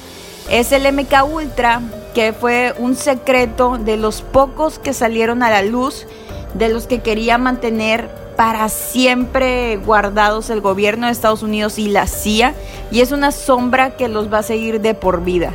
es 0.48 0.70
el 0.70 0.86
MK 0.92 1.24
Ultra, 1.28 1.80
que 2.14 2.32
fue 2.32 2.74
un 2.78 2.94
secreto 2.94 3.76
de 3.76 3.96
los 3.96 4.22
pocos 4.22 4.78
que 4.78 4.92
salieron 4.92 5.42
a 5.42 5.50
la 5.50 5.62
luz, 5.62 6.06
de 6.54 6.68
los 6.68 6.86
que 6.86 7.00
quería 7.00 7.38
mantener 7.38 8.08
para 8.36 8.68
siempre 8.68 9.78
guardados 9.78 10.48
el 10.48 10.60
gobierno 10.60 11.06
de 11.06 11.12
Estados 11.12 11.42
Unidos 11.42 11.76
y 11.80 11.88
la 11.88 12.06
CIA, 12.06 12.54
y 12.92 13.00
es 13.00 13.10
una 13.10 13.32
sombra 13.32 13.96
que 13.96 14.06
los 14.06 14.32
va 14.32 14.38
a 14.38 14.42
seguir 14.44 14.80
de 14.80 14.94
por 14.94 15.24
vida. 15.24 15.50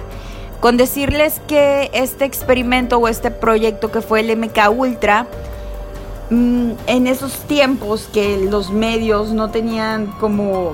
Con 0.59 0.75
decirles 0.75 1.39
que 1.47 1.89
este 1.93 2.25
experimento 2.25 2.97
o 2.97 3.07
este 3.07 3.31
proyecto 3.31 3.89
que 3.89 4.01
fue 4.01 4.19
el 4.19 4.35
MK 4.35 4.69
Ultra, 4.69 5.27
mm, 6.29 6.71
en 6.87 7.07
esos 7.07 7.33
tiempos 7.47 8.09
que 8.11 8.37
los 8.37 8.71
medios 8.71 9.33
no 9.33 9.49
tenían 9.49 10.07
como, 10.19 10.73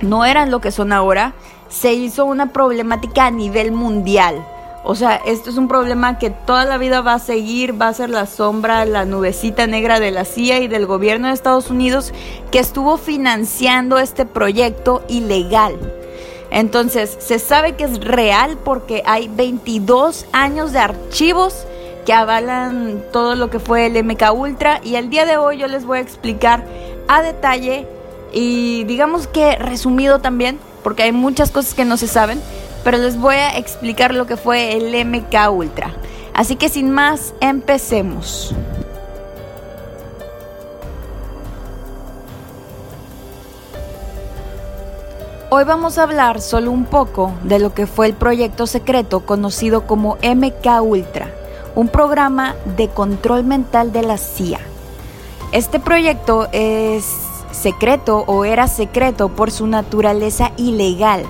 no 0.00 0.24
eran 0.24 0.50
lo 0.50 0.60
que 0.60 0.70
son 0.70 0.92
ahora, 0.92 1.34
se 1.68 1.92
hizo 1.92 2.24
una 2.24 2.52
problemática 2.52 3.26
a 3.26 3.30
nivel 3.30 3.72
mundial. 3.72 4.44
O 4.86 4.94
sea, 4.94 5.16
esto 5.16 5.48
es 5.48 5.56
un 5.56 5.66
problema 5.66 6.18
que 6.18 6.28
toda 6.28 6.66
la 6.66 6.76
vida 6.76 7.00
va 7.00 7.14
a 7.14 7.18
seguir, 7.18 7.80
va 7.80 7.88
a 7.88 7.94
ser 7.94 8.10
la 8.10 8.26
sombra, 8.26 8.84
la 8.84 9.06
nubecita 9.06 9.66
negra 9.66 9.98
de 9.98 10.10
la 10.10 10.26
CIA 10.26 10.60
y 10.60 10.68
del 10.68 10.84
gobierno 10.84 11.28
de 11.28 11.34
Estados 11.34 11.70
Unidos 11.70 12.12
que 12.50 12.58
estuvo 12.58 12.98
financiando 12.98 13.98
este 13.98 14.26
proyecto 14.26 15.02
ilegal. 15.08 15.78
Entonces, 16.50 17.16
se 17.18 17.38
sabe 17.38 17.76
que 17.76 17.84
es 17.84 18.04
real 18.04 18.58
porque 18.62 19.02
hay 19.06 19.28
22 19.28 20.26
años 20.32 20.72
de 20.72 20.80
archivos 20.80 21.66
que 22.04 22.12
avalan 22.12 23.02
todo 23.12 23.34
lo 23.34 23.50
que 23.50 23.58
fue 23.58 23.86
el 23.86 24.02
MK 24.04 24.32
Ultra 24.34 24.80
y 24.82 24.96
el 24.96 25.10
día 25.10 25.26
de 25.26 25.36
hoy 25.36 25.58
yo 25.58 25.66
les 25.66 25.84
voy 25.84 25.98
a 25.98 26.00
explicar 26.02 26.64
a 27.08 27.22
detalle 27.22 27.86
y 28.32 28.84
digamos 28.84 29.26
que 29.26 29.56
resumido 29.56 30.20
también 30.20 30.58
porque 30.82 31.02
hay 31.04 31.12
muchas 31.12 31.50
cosas 31.50 31.74
que 31.74 31.84
no 31.84 31.96
se 31.96 32.06
saben, 32.06 32.40
pero 32.84 32.98
les 32.98 33.18
voy 33.18 33.36
a 33.36 33.56
explicar 33.56 34.14
lo 34.14 34.26
que 34.26 34.36
fue 34.36 34.76
el 34.76 35.06
MK 35.06 35.50
Ultra. 35.50 35.94
Así 36.34 36.56
que 36.56 36.68
sin 36.68 36.90
más, 36.90 37.32
empecemos. 37.40 38.54
Hoy 45.48 45.62
vamos 45.62 45.98
a 45.98 46.02
hablar 46.02 46.40
solo 46.40 46.72
un 46.72 46.84
poco 46.84 47.32
de 47.44 47.60
lo 47.60 47.72
que 47.72 47.86
fue 47.86 48.06
el 48.06 48.14
proyecto 48.14 48.66
secreto 48.66 49.20
conocido 49.20 49.86
como 49.86 50.16
MK 50.16 50.82
Ultra, 50.82 51.32
un 51.74 51.88
programa 51.88 52.54
de 52.76 52.88
control 52.88 53.44
mental 53.44 53.92
de 53.92 54.02
la 54.02 54.16
CIA. 54.16 54.60
Este 55.52 55.80
proyecto 55.80 56.48
es 56.52 57.04
secreto 57.50 58.24
o 58.26 58.44
era 58.44 58.68
secreto 58.68 59.28
por 59.28 59.50
su 59.50 59.66
naturaleza 59.66 60.52
ilegal, 60.56 61.24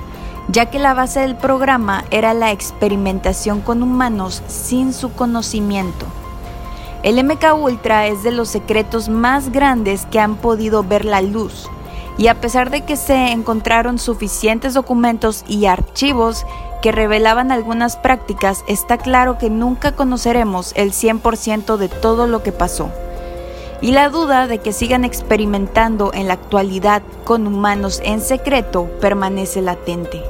ya 0.49 0.67
que 0.67 0.79
la 0.79 0.95
base 0.95 1.21
del 1.21 1.37
programa 1.37 2.05
era 2.11 2.35
la 2.35 2.51
experimentación 2.51 3.61
con 3.61 3.83
humanos 3.83 4.43
sin 4.47 4.93
su 4.93 5.13
conocimiento. 5.13 6.07
El 7.03 7.23
MK 7.23 7.55
Ultra 7.55 8.07
es 8.07 8.23
de 8.23 8.31
los 8.31 8.49
secretos 8.49 9.09
más 9.09 9.53
grandes 9.53 10.07
que 10.07 10.21
han 10.21 10.37
podido 10.37 10.83
ver 10.83 11.05
la 11.05 11.21
luz, 11.21 11.69
y 12.16 12.28
a 12.28 12.40
pesar 12.40 12.71
de 12.71 12.83
que 12.83 12.97
se 12.97 13.33
encontraron 13.33 13.99
suficientes 13.99 14.75
documentos 14.75 15.44
y 15.49 15.66
archivos 15.66 16.47
que 16.83 16.92
revelaban 16.92 17.50
algunas 17.50 17.97
prácticas, 17.97 18.64
está 18.68 18.99
claro 18.99 19.38
que 19.38 19.50
nunca 19.50 19.92
conoceremos 19.92 20.73
el 20.76 20.92
100% 20.92 21.76
de 21.76 21.88
todo 21.88 22.26
lo 22.26 22.42
que 22.42 22.52
pasó 22.52 22.90
y 23.80 23.92
la 23.92 24.09
duda 24.09 24.47
de 24.47 24.59
que 24.59 24.73
sigan 24.73 25.04
experimentando 25.04 26.11
en 26.14 26.28
la 26.28 26.35
actualidad 26.35 27.02
con 27.25 27.47
humanos 27.47 28.00
en 28.02 28.23
secreto 28.23 28.88
permanece 29.00 29.61
latente. 29.61 30.23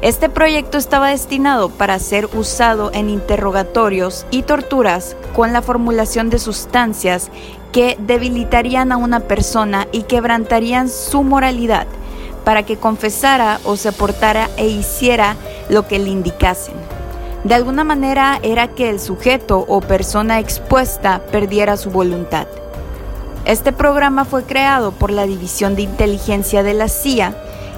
Este 0.00 0.28
proyecto 0.28 0.78
estaba 0.78 1.10
destinado 1.10 1.70
para 1.70 1.98
ser 1.98 2.26
usado 2.36 2.90
en 2.92 3.10
interrogatorios 3.10 4.26
y 4.30 4.42
torturas 4.42 5.16
con 5.34 5.52
la 5.52 5.62
formulación 5.62 6.30
de 6.30 6.38
sustancias 6.38 7.30
que 7.72 7.96
debilitarían 8.00 8.92
a 8.92 8.96
una 8.96 9.20
persona 9.20 9.86
y 9.92 10.02
quebrantarían 10.02 10.88
su 10.88 11.22
moralidad 11.22 11.86
para 12.44 12.64
que 12.64 12.76
confesara 12.76 13.60
o 13.64 13.76
se 13.76 13.92
portara 13.92 14.48
e 14.56 14.68
hiciera 14.68 15.36
lo 15.68 15.86
que 15.86 15.98
le 15.98 16.10
indicasen. 16.10 16.74
De 17.44 17.54
alguna 17.54 17.84
manera 17.84 18.40
era 18.42 18.68
que 18.68 18.90
el 18.90 19.00
sujeto 19.00 19.64
o 19.68 19.80
persona 19.80 20.38
expuesta 20.38 21.20
perdiera 21.30 21.76
su 21.76 21.90
voluntad. 21.90 22.46
Este 23.44 23.72
programa 23.72 24.24
fue 24.24 24.44
creado 24.44 24.92
por 24.92 25.10
la 25.10 25.26
División 25.26 25.76
de 25.76 25.82
Inteligencia 25.82 26.62
de 26.62 26.74
la 26.74 26.88
CIA 26.88 27.34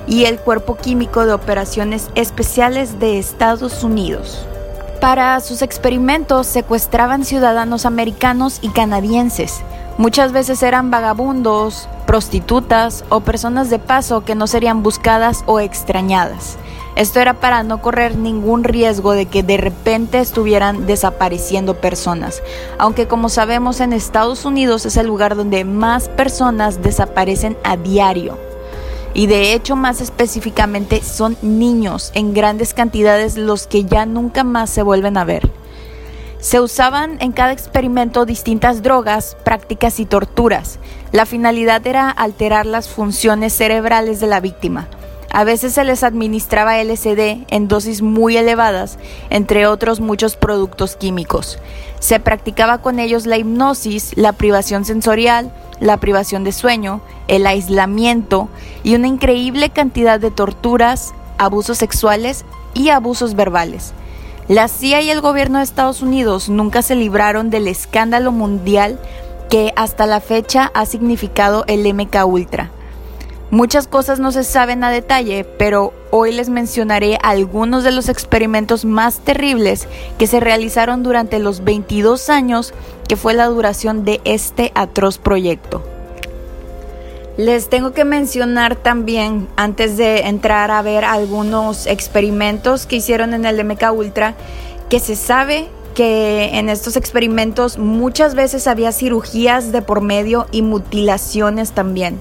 y 0.07 0.25
el 0.25 0.39
Cuerpo 0.39 0.77
Químico 0.77 1.27
de 1.27 1.33
Operaciones 1.33 2.09
Especiales 2.15 2.99
de 2.99 3.19
Estados 3.19 3.85
Unidos. 3.85 4.47
Para 5.01 5.41
sus 5.41 5.63
experimentos 5.63 6.47
secuestraban 6.47 7.25
ciudadanos 7.25 7.87
americanos 7.87 8.59
y 8.61 8.69
canadienses. 8.69 9.63
Muchas 9.97 10.33
veces 10.33 10.63
eran 10.63 10.91
vagabundos, 10.91 11.89
prostitutas 12.07 13.03
o 13.09 13.21
personas 13.21 13.71
de 13.71 13.79
paso 13.79 14.25
que 14.27 14.35
no 14.35 14.47
serían 14.47 14.83
buscadas 14.83 15.43
o 15.47 15.59
extrañadas. 15.59 16.59
Esto 16.97 17.19
era 17.19 17.33
para 17.33 17.63
no 17.63 17.81
correr 17.81 18.19
ningún 18.19 18.63
riesgo 18.63 19.13
de 19.13 19.25
que 19.25 19.43
de 19.43 19.57
repente 19.57 20.19
estuvieran 20.19 20.87
desapareciendo 20.87 21.81
personas, 21.81 22.43
aunque 22.79 23.09
como 23.09 23.31
sabemos 23.31 23.81
en 23.81 23.95
Estados 23.95 24.45
Unidos 24.45 24.85
es 24.85 24.99
el 24.99 25.07
lugar 25.07 25.35
donde 25.35 25.65
más 25.65 26.11
personas 26.11 26.83
desaparecen 26.83 27.57
a 27.65 27.79
diario. 27.79 28.50
Y 29.15 29.27
de 29.27 29.55
hecho 29.55 29.77
más 29.77 30.01
específicamente 30.01 31.03
son 31.03 31.37
niños 31.43 32.13
en 32.15 32.33
grandes 32.33 32.75
cantidades 32.75 33.37
los 33.37 33.67
que 33.67 33.85
ya 33.85 34.07
nunca 34.07 34.45
más 34.45 34.71
se 34.71 34.83
vuelven 34.83 35.17
a 35.17 35.25
ver. 35.25 35.51
Se 36.39 36.61
usaban 36.61 37.19
en 37.21 37.33
cada 37.33 37.53
experimento 37.53 38.25
distintas 38.25 38.83
drogas, 38.83 39.37
prácticas 39.45 40.01
y 40.01 40.07
torturas. 40.07 40.79
La 41.13 41.27
finalidad 41.27 41.87
era 41.87 42.09
alterar 42.09 42.67
las 42.67 42.89
funciones 42.89 43.53
cerebrales 43.53 44.21
de 44.21 44.27
la 44.27 44.41
víctima 44.41 44.89
a 45.31 45.45
veces 45.45 45.75
se 45.75 45.85
les 45.85 46.03
administraba 46.03 46.83
LSD 46.83 47.47
en 47.49 47.69
dosis 47.69 48.03
muy 48.03 48.37
elevadas, 48.37 48.99
entre 49.31 49.67
otros 49.67 50.01
muchos 50.01 50.37
productos 50.37 50.97
químicos. 50.97 51.59
Se 52.01 52.19
practicaba 52.19 52.79
con 52.79 52.99
ellos 52.99 53.27
la 53.27 53.39
hipnosis, 53.39 54.17
la 54.17 54.33
privación 54.33 54.85
sensorial, 54.85 55.53
la 55.79 55.99
privación 55.99 56.43
de 56.43 56.53
sueño, 56.53 57.01
el 57.29 57.47
aislamiento 57.47 58.49
y 58.83 58.97
una 58.97 59.07
increíble 59.07 59.71
cantidad 59.71 60.19
de 60.19 60.33
torturas, 60.33 61.15
abusos 61.39 61.79
sexuales 61.79 62.45
y 62.75 62.89
abusos 62.89 63.35
verbales. 63.35 63.93
La 64.49 64.67
CIA 64.67 65.01
y 65.03 65.11
el 65.11 65.21
gobierno 65.21 65.59
de 65.59 65.65
Estados 65.65 66.03
Unidos 66.03 66.49
nunca 66.49 66.83
se 66.83 66.97
libraron 66.97 67.51
del 67.51 67.69
escándalo 67.69 68.33
mundial 68.33 68.99
que 69.49 69.73
hasta 69.77 70.07
la 70.07 70.21
fecha 70.21 70.73
ha 70.75 70.87
significado 70.87 71.65
el 71.69 71.93
MK 71.95 72.27
Ultra. 72.27 72.71
Muchas 73.51 73.89
cosas 73.89 74.21
no 74.21 74.31
se 74.31 74.45
saben 74.45 74.85
a 74.85 74.91
detalle, 74.91 75.43
pero 75.43 75.93
hoy 76.13 76.33
les 76.33 76.49
mencionaré 76.49 77.19
algunos 77.21 77.83
de 77.83 77.91
los 77.91 78.09
experimentos 78.09 78.85
más 78.85 79.19
terribles 79.19 79.89
que 80.19 80.29
se 80.29 80.39
realizaron 80.39 81.03
durante 81.03 81.41
los 81.41 81.65
22 81.65 82.31
años 82.31 82.73
que 83.09 83.17
fue 83.17 83.35
la 83.35 83.47
duración 83.47 84.05
de 84.05 84.21
este 84.25 84.71
atroz 84.77 85.19
proyecto. 85.19 85.83
Les 87.37 87.69
tengo 87.69 87.93
que 87.93 88.05
mencionar 88.05 88.77
también, 88.77 89.49
antes 89.57 89.97
de 89.97 90.29
entrar 90.29 90.71
a 90.71 90.81
ver 90.83 91.05
algunos 91.05 91.87
experimentos 91.87 92.87
que 92.87 92.97
hicieron 92.97 93.35
en 93.35 93.47
el 93.47 93.65
MK 93.65 93.93
Ultra, 93.93 94.35
que 94.89 95.01
se 95.01 95.17
sabe 95.17 95.69
que 95.97 96.57
en 96.57 96.69
estos 96.69 96.97
experimentos 96.97 97.79
muchas 97.79 98.37
veces 98.37 98.69
había 98.69 98.93
cirugías 98.93 99.73
de 99.73 99.83
por 99.83 100.03
medio 100.03 100.47
y 100.53 100.63
mutilaciones 100.63 101.73
también. 101.73 102.21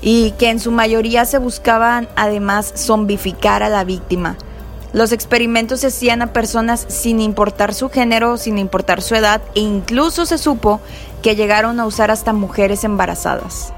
Y 0.00 0.32
que 0.32 0.50
en 0.50 0.60
su 0.60 0.70
mayoría 0.70 1.24
se 1.24 1.38
buscaban 1.38 2.08
además 2.16 2.72
zombificar 2.76 3.62
a 3.62 3.68
la 3.68 3.84
víctima. 3.84 4.36
Los 4.92 5.12
experimentos 5.12 5.80
se 5.80 5.88
hacían 5.88 6.22
a 6.22 6.32
personas 6.32 6.86
sin 6.88 7.20
importar 7.20 7.74
su 7.74 7.90
género, 7.90 8.38
sin 8.38 8.58
importar 8.58 9.02
su 9.02 9.14
edad 9.14 9.42
e 9.54 9.60
incluso 9.60 10.24
se 10.24 10.38
supo 10.38 10.80
que 11.22 11.36
llegaron 11.36 11.78
a 11.78 11.86
usar 11.86 12.10
hasta 12.10 12.32
mujeres 12.32 12.84
embarazadas. 12.84 13.72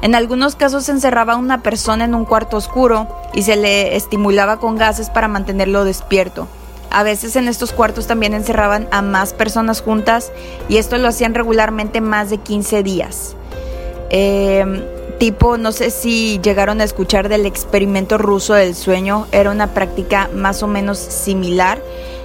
En 0.00 0.14
algunos 0.14 0.56
casos 0.56 0.84
se 0.84 0.92
encerraba 0.92 1.34
a 1.34 1.38
una 1.38 1.62
persona 1.62 2.04
en 2.04 2.14
un 2.14 2.24
cuarto 2.24 2.56
oscuro 2.56 3.08
y 3.32 3.42
se 3.42 3.56
le 3.56 3.96
estimulaba 3.96 4.58
con 4.58 4.76
gases 4.76 5.10
para 5.10 5.28
mantenerlo 5.28 5.84
despierto. 5.84 6.48
A 6.90 7.02
veces 7.02 7.36
en 7.36 7.48
estos 7.48 7.72
cuartos 7.72 8.06
también 8.06 8.34
encerraban 8.34 8.86
a 8.90 9.02
más 9.02 9.32
personas 9.32 9.82
juntas 9.82 10.30
y 10.68 10.76
esto 10.76 10.96
lo 10.96 11.08
hacían 11.08 11.34
regularmente 11.34 12.00
más 12.00 12.30
de 12.30 12.38
15 12.38 12.82
días. 12.82 13.34
Eh, 14.10 14.64
tipo, 15.18 15.56
no 15.58 15.72
sé 15.72 15.90
si 15.90 16.40
llegaron 16.40 16.80
a 16.80 16.84
escuchar 16.84 17.28
del 17.28 17.46
experimento 17.46 18.18
ruso 18.18 18.54
del 18.54 18.74
sueño, 18.74 19.26
era 19.32 19.50
una 19.50 19.68
práctica 19.74 20.28
más 20.34 20.62
o 20.62 20.66
menos 20.66 20.98
similar 20.98 21.80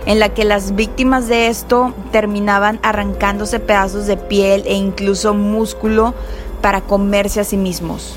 en 0.06 0.20
la 0.20 0.30
que 0.30 0.46
las 0.46 0.76
víctimas 0.76 1.28
de 1.28 1.48
esto 1.48 1.94
terminaban 2.12 2.80
arrancándose 2.84 3.60
pedazos 3.60 4.08
de 4.08 4.18
piel 4.18 4.64
e 4.66 4.74
incluso 4.74 5.34
músculo 5.34 6.14
para 6.62 6.82
comerse 6.82 7.40
a 7.40 7.44
sí 7.44 7.58
mismos. 7.58 8.16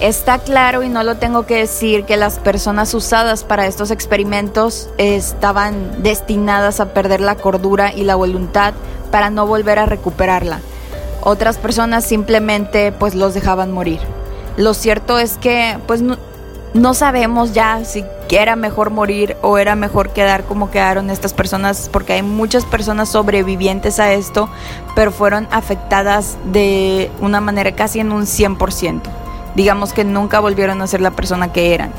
Está 0.00 0.38
claro 0.38 0.84
y 0.84 0.88
no 0.88 1.02
lo 1.02 1.16
tengo 1.16 1.44
que 1.44 1.56
decir 1.56 2.04
que 2.04 2.16
las 2.16 2.38
personas 2.38 2.94
usadas 2.94 3.42
para 3.42 3.66
estos 3.66 3.90
experimentos 3.90 4.88
estaban 4.96 6.02
destinadas 6.04 6.78
a 6.78 6.92
perder 6.92 7.20
la 7.20 7.34
cordura 7.34 7.92
y 7.92 8.04
la 8.04 8.14
voluntad 8.14 8.74
para 9.10 9.30
no 9.30 9.46
volver 9.46 9.80
a 9.80 9.86
recuperarla. 9.86 10.60
Otras 11.22 11.58
personas 11.58 12.04
simplemente 12.04 12.92
pues 12.92 13.14
los 13.14 13.34
dejaban 13.34 13.72
morir. 13.72 14.00
Lo 14.56 14.74
cierto 14.74 15.18
es 15.18 15.38
que 15.38 15.78
pues 15.86 16.02
no, 16.02 16.94
sabemos 16.94 17.52
ya 17.54 17.84
si 17.84 18.04
era 18.30 18.56
mejor 18.56 18.90
morir 18.90 19.36
o 19.40 19.58
era 19.58 19.74
mejor 19.74 20.10
quedar 20.10 20.44
como 20.44 20.70
quedaron 20.70 21.10
estas 21.10 21.32
personas 21.32 21.88
porque 21.92 22.12
hay 22.12 22.22
muchas 22.22 22.64
personas 22.64 23.08
sobrevivientes 23.08 23.98
a 23.98 24.12
esto 24.12 24.50
pero 24.94 25.10
fueron 25.12 25.48
afectadas 25.50 26.36
de 26.52 27.10
una 27.20 27.40
manera 27.40 27.72
casi 27.72 28.00
en 28.00 28.12
un 28.12 28.24
100%. 28.24 29.00
Digamos 29.54 29.92
que 29.92 30.04
nunca 30.04 30.40
volvieron 30.40 30.82
a 30.82 30.86
ser 30.86 31.00
la 31.00 31.12
persona 31.12 31.52
que 31.52 31.74
eran. 31.74 31.90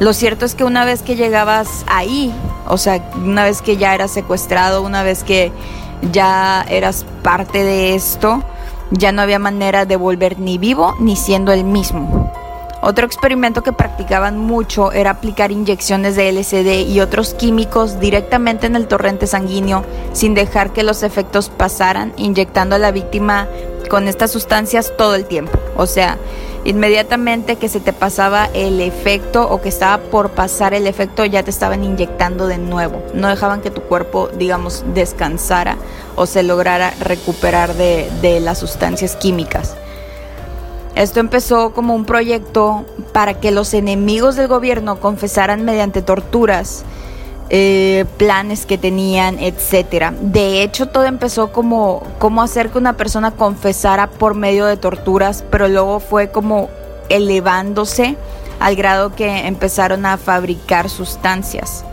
Lo 0.00 0.12
cierto 0.12 0.44
es 0.44 0.54
que 0.54 0.62
una 0.62 0.84
vez 0.84 1.02
que 1.02 1.16
llegabas 1.16 1.84
ahí, 1.88 2.32
o 2.68 2.78
sea, 2.78 3.10
una 3.16 3.42
vez 3.42 3.62
que 3.62 3.76
ya 3.76 3.94
eras 3.94 4.12
secuestrado, 4.12 4.82
una 4.82 5.02
vez 5.02 5.24
que 5.24 5.50
ya 6.12 6.64
eras 6.68 7.04
parte 7.22 7.62
de 7.64 7.94
esto, 7.94 8.42
ya 8.90 9.12
no 9.12 9.22
había 9.22 9.38
manera 9.38 9.84
de 9.84 9.96
volver 9.96 10.38
ni 10.38 10.58
vivo 10.58 10.94
ni 11.00 11.16
siendo 11.16 11.52
el 11.52 11.64
mismo. 11.64 12.32
Otro 12.80 13.04
experimento 13.06 13.62
que 13.62 13.72
practicaban 13.72 14.38
mucho 14.38 14.92
era 14.92 15.10
aplicar 15.10 15.50
inyecciones 15.50 16.14
de 16.14 16.30
LSD 16.30 16.88
y 16.88 17.00
otros 17.00 17.34
químicos 17.34 17.98
directamente 17.98 18.66
en 18.66 18.76
el 18.76 18.86
torrente 18.86 19.26
sanguíneo 19.26 19.84
sin 20.12 20.34
dejar 20.34 20.72
que 20.72 20.84
los 20.84 21.02
efectos 21.02 21.48
pasaran, 21.48 22.12
inyectando 22.16 22.76
a 22.76 22.78
la 22.78 22.92
víctima 22.92 23.48
con 23.88 24.06
estas 24.06 24.30
sustancias 24.30 24.92
todo 24.96 25.16
el 25.16 25.24
tiempo. 25.24 25.58
O 25.76 25.86
sea, 25.86 26.18
inmediatamente 26.64 27.56
que 27.56 27.68
se 27.68 27.80
te 27.80 27.92
pasaba 27.92 28.48
el 28.54 28.80
efecto 28.80 29.48
o 29.48 29.60
que 29.60 29.70
estaba 29.70 29.98
por 29.98 30.30
pasar 30.30 30.72
el 30.72 30.86
efecto, 30.86 31.24
ya 31.24 31.42
te 31.42 31.50
estaban 31.50 31.82
inyectando 31.82 32.46
de 32.46 32.58
nuevo. 32.58 33.02
No 33.12 33.28
dejaban 33.28 33.60
que 33.60 33.70
tu 33.70 33.82
cuerpo, 33.82 34.28
digamos, 34.28 34.84
descansara 34.94 35.76
o 36.14 36.26
se 36.26 36.44
lograra 36.44 36.92
recuperar 37.00 37.74
de, 37.74 38.08
de 38.22 38.38
las 38.38 38.58
sustancias 38.58 39.16
químicas. 39.16 39.76
Esto 40.98 41.20
empezó 41.20 41.72
como 41.74 41.94
un 41.94 42.04
proyecto 42.04 42.84
para 43.12 43.34
que 43.34 43.52
los 43.52 43.72
enemigos 43.72 44.34
del 44.34 44.48
gobierno 44.48 44.98
confesaran 44.98 45.64
mediante 45.64 46.02
torturas 46.02 46.84
eh, 47.50 48.04
planes 48.16 48.66
que 48.66 48.78
tenían, 48.78 49.38
etcétera. 49.38 50.12
De 50.20 50.64
hecho, 50.64 50.88
todo 50.88 51.04
empezó 51.04 51.52
como, 51.52 52.02
como 52.18 52.42
hacer 52.42 52.70
que 52.70 52.78
una 52.78 52.96
persona 52.96 53.30
confesara 53.30 54.10
por 54.10 54.34
medio 54.34 54.66
de 54.66 54.76
torturas, 54.76 55.44
pero 55.52 55.68
luego 55.68 56.00
fue 56.00 56.32
como 56.32 56.68
elevándose 57.08 58.16
al 58.58 58.74
grado 58.74 59.14
que 59.14 59.46
empezaron 59.46 60.04
a 60.04 60.16
fabricar 60.16 60.90
sustancias. 60.90 61.84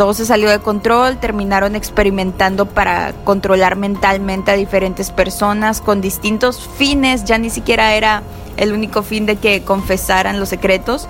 Todo 0.00 0.14
se 0.14 0.24
salió 0.24 0.48
de 0.48 0.60
control, 0.60 1.18
terminaron 1.18 1.76
experimentando 1.76 2.64
para 2.64 3.12
controlar 3.22 3.76
mentalmente 3.76 4.50
a 4.50 4.54
diferentes 4.54 5.10
personas 5.10 5.82
con 5.82 6.00
distintos 6.00 6.66
fines, 6.66 7.24
ya 7.24 7.36
ni 7.36 7.50
siquiera 7.50 7.92
era 7.92 8.22
el 8.56 8.72
único 8.72 9.02
fin 9.02 9.26
de 9.26 9.36
que 9.36 9.62
confesaran 9.62 10.40
los 10.40 10.48
secretos, 10.48 11.06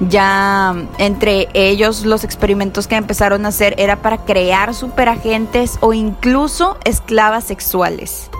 ya 0.00 0.74
entre 0.96 1.48
ellos 1.52 2.06
los 2.06 2.24
experimentos 2.24 2.86
que 2.86 2.96
empezaron 2.96 3.44
a 3.44 3.48
hacer 3.48 3.74
era 3.76 3.96
para 3.96 4.24
crear 4.24 4.74
superagentes 4.74 5.76
o 5.82 5.92
incluso 5.92 6.78
esclavas 6.86 7.44
sexuales. 7.44 8.30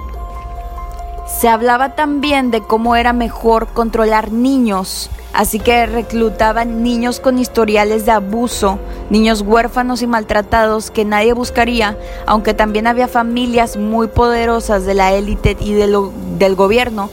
Se 1.45 1.51
hablaba 1.51 1.95
también 1.95 2.51
de 2.51 2.63
cómo 2.63 2.97
era 2.97 3.13
mejor 3.13 3.67
controlar 3.67 4.33
niños, 4.33 5.11
así 5.35 5.61
que 5.61 5.85
reclutaban 5.85 6.83
niños 6.83 7.21
con 7.21 7.39
historiales 7.39 8.07
de 8.07 8.13
abuso, 8.13 8.79
niños 9.11 9.43
huérfanos 9.43 10.01
y 10.01 10.07
maltratados 10.07 10.91
que 10.91 11.05
nadie 11.05 11.35
buscaría, 11.35 11.99
aunque 12.25 12.55
también 12.55 12.87
había 12.87 13.09
familias 13.09 13.77
muy 13.77 14.07
poderosas 14.07 14.87
de 14.87 14.95
la 14.95 15.13
élite 15.13 15.55
y 15.61 15.75
del 15.75 16.55
gobierno 16.55 17.11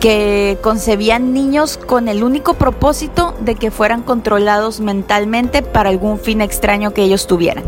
que 0.00 0.58
concebían 0.60 1.32
niños 1.32 1.76
con 1.78 2.08
el 2.08 2.24
único 2.24 2.54
propósito 2.54 3.36
de 3.38 3.54
que 3.54 3.70
fueran 3.70 4.02
controlados 4.02 4.80
mentalmente 4.80 5.62
para 5.62 5.90
algún 5.90 6.18
fin 6.18 6.40
extraño 6.40 6.92
que 6.92 7.04
ellos 7.04 7.28
tuvieran. 7.28 7.62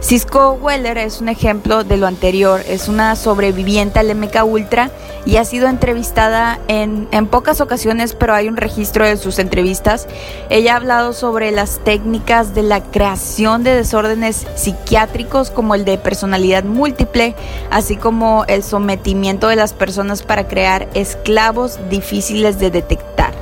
Cisco 0.00 0.52
Weller 0.52 0.96
es 0.96 1.20
un 1.20 1.28
ejemplo 1.28 1.84
de 1.84 1.98
lo 1.98 2.06
anterior, 2.06 2.62
es 2.66 2.88
una 2.88 3.16
sobreviviente 3.16 3.98
al 3.98 4.14
MK 4.14 4.44
Ultra 4.44 4.90
y 5.26 5.36
ha 5.36 5.44
sido 5.44 5.68
entrevistada 5.68 6.58
en, 6.68 7.06
en, 7.12 7.26
pocas 7.26 7.60
ocasiones, 7.60 8.14
pero 8.14 8.34
hay 8.34 8.48
un 8.48 8.56
registro 8.56 9.06
de 9.06 9.18
sus 9.18 9.38
entrevistas. 9.38 10.08
Ella 10.48 10.72
ha 10.72 10.76
hablado 10.76 11.12
sobre 11.12 11.50
las 11.50 11.80
técnicas 11.84 12.54
de 12.54 12.62
la 12.62 12.82
creación 12.82 13.62
de 13.62 13.74
desórdenes 13.74 14.46
psiquiátricos 14.56 15.50
como 15.50 15.74
el 15.74 15.84
de 15.84 15.98
personalidad 15.98 16.64
múltiple, 16.64 17.34
así 17.70 17.96
como 17.96 18.46
el 18.48 18.62
sometimiento 18.62 19.48
de 19.48 19.56
las 19.56 19.74
personas 19.74 20.22
para 20.22 20.48
crear 20.48 20.88
esclavos 20.94 21.78
difíciles 21.90 22.58
de 22.58 22.70
detectar. 22.70 23.34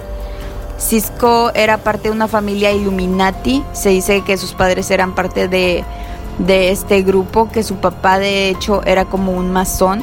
Cisco 0.76 1.52
era 1.54 1.78
parte 1.78 2.08
de 2.08 2.14
una 2.14 2.28
familia 2.28 2.72
Illuminati, 2.72 3.64
se 3.72 3.90
dice 3.90 4.22
que 4.22 4.36
sus 4.36 4.54
padres 4.54 4.90
eran 4.90 5.14
parte 5.14 5.48
de 5.48 5.84
de 6.38 6.70
este 6.70 7.02
grupo, 7.02 7.50
que 7.50 7.62
su 7.62 7.76
papá 7.76 8.18
de 8.18 8.48
hecho 8.48 8.82
era 8.84 9.04
como 9.04 9.32
un 9.32 9.52
masón, 9.52 10.02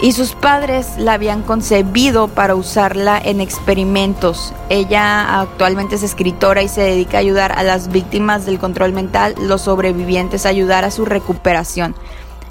y 0.00 0.12
sus 0.12 0.34
padres 0.34 0.98
la 0.98 1.14
habían 1.14 1.42
concebido 1.42 2.28
para 2.28 2.54
usarla 2.54 3.18
en 3.24 3.40
experimentos. 3.40 4.52
Ella 4.68 5.40
actualmente 5.40 5.94
es 5.94 6.02
escritora 6.02 6.62
y 6.62 6.68
se 6.68 6.82
dedica 6.82 7.18
a 7.18 7.20
ayudar 7.20 7.52
a 7.52 7.62
las 7.62 7.88
víctimas 7.88 8.44
del 8.44 8.58
control 8.58 8.92
mental, 8.92 9.34
los 9.40 9.62
sobrevivientes, 9.62 10.46
a 10.46 10.50
ayudar 10.50 10.84
a 10.84 10.90
su 10.90 11.04
recuperación. 11.04 11.94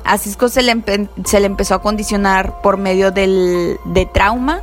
A 0.05 0.17
Cisco 0.17 0.49
se 0.49 0.63
le, 0.63 0.81
se 1.25 1.39
le 1.39 1.45
empezó 1.45 1.75
a 1.75 1.81
condicionar 1.81 2.61
por 2.61 2.77
medio 2.77 3.11
del, 3.11 3.77
de 3.85 4.05
trauma 4.05 4.61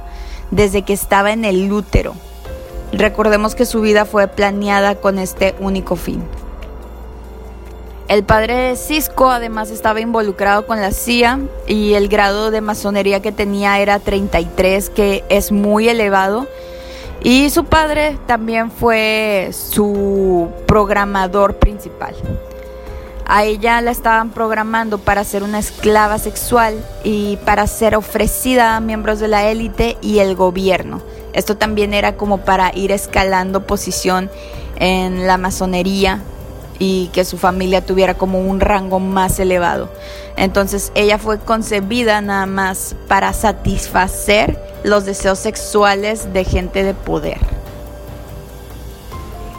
desde 0.50 0.82
que 0.82 0.92
estaba 0.92 1.32
en 1.32 1.44
el 1.44 1.70
útero. 1.72 2.14
Recordemos 2.92 3.54
que 3.54 3.66
su 3.66 3.80
vida 3.80 4.04
fue 4.04 4.26
planeada 4.26 4.96
con 4.96 5.18
este 5.18 5.54
único 5.60 5.96
fin. 5.96 6.24
El 8.10 8.24
padre 8.24 8.56
de 8.56 8.76
Cisco 8.76 9.30
además 9.30 9.70
estaba 9.70 10.00
involucrado 10.00 10.66
con 10.66 10.80
la 10.80 10.90
CIA 10.90 11.42
y 11.68 11.94
el 11.94 12.08
grado 12.08 12.50
de 12.50 12.60
masonería 12.60 13.22
que 13.22 13.30
tenía 13.30 13.78
era 13.78 14.00
33, 14.00 14.90
que 14.90 15.22
es 15.28 15.52
muy 15.52 15.88
elevado. 15.88 16.48
Y 17.22 17.50
su 17.50 17.66
padre 17.66 18.18
también 18.26 18.72
fue 18.72 19.50
su 19.52 20.50
programador 20.66 21.60
principal. 21.60 22.16
A 23.26 23.44
ella 23.44 23.80
la 23.80 23.92
estaban 23.92 24.30
programando 24.30 24.98
para 24.98 25.22
ser 25.22 25.44
una 25.44 25.60
esclava 25.60 26.18
sexual 26.18 26.84
y 27.04 27.36
para 27.44 27.68
ser 27.68 27.94
ofrecida 27.94 28.74
a 28.74 28.80
miembros 28.80 29.20
de 29.20 29.28
la 29.28 29.48
élite 29.48 29.98
y 30.00 30.18
el 30.18 30.34
gobierno. 30.34 31.00
Esto 31.32 31.56
también 31.56 31.94
era 31.94 32.16
como 32.16 32.38
para 32.38 32.76
ir 32.76 32.90
escalando 32.90 33.68
posición 33.68 34.32
en 34.80 35.28
la 35.28 35.38
masonería 35.38 36.24
y 36.80 37.08
que 37.12 37.24
su 37.24 37.38
familia 37.38 37.84
tuviera 37.84 38.14
como 38.14 38.40
un 38.40 38.58
rango 38.58 38.98
más 38.98 39.38
elevado. 39.38 39.88
Entonces 40.36 40.90
ella 40.96 41.18
fue 41.18 41.38
concebida 41.38 42.20
nada 42.22 42.46
más 42.46 42.96
para 43.06 43.32
satisfacer 43.34 44.58
los 44.82 45.04
deseos 45.04 45.38
sexuales 45.38 46.32
de 46.32 46.44
gente 46.44 46.82
de 46.82 46.94
poder. 46.94 47.38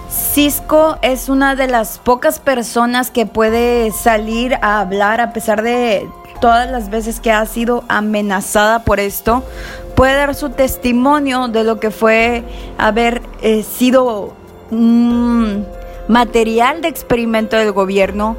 Cisco 0.10 0.98
es 1.04 1.30
una 1.30 1.56
de 1.56 1.68
las 1.68 2.00
pocas 2.00 2.40
personas 2.40 3.12
que 3.12 3.26
puede 3.26 3.92
salir 3.92 4.56
a 4.62 4.80
hablar 4.80 5.22
a 5.22 5.32
pesar 5.32 5.62
de 5.62 6.10
todas 6.42 6.70
las 6.70 6.90
veces 6.90 7.20
que 7.20 7.32
ha 7.32 7.46
sido 7.46 7.84
amenazada 7.88 8.84
por 8.84 9.00
esto, 9.00 9.44
puede 9.96 10.16
dar 10.16 10.34
su 10.34 10.50
testimonio 10.50 11.48
de 11.48 11.64
lo 11.64 11.80
que 11.80 11.92
fue 11.92 12.44
haber 12.80 13.22
eh, 13.42 13.64
sido 13.64 14.34
un 14.72 15.68
material 16.12 16.82
de 16.82 16.90
experimento 16.90 17.56
del 17.56 17.72
gobierno 17.72 18.36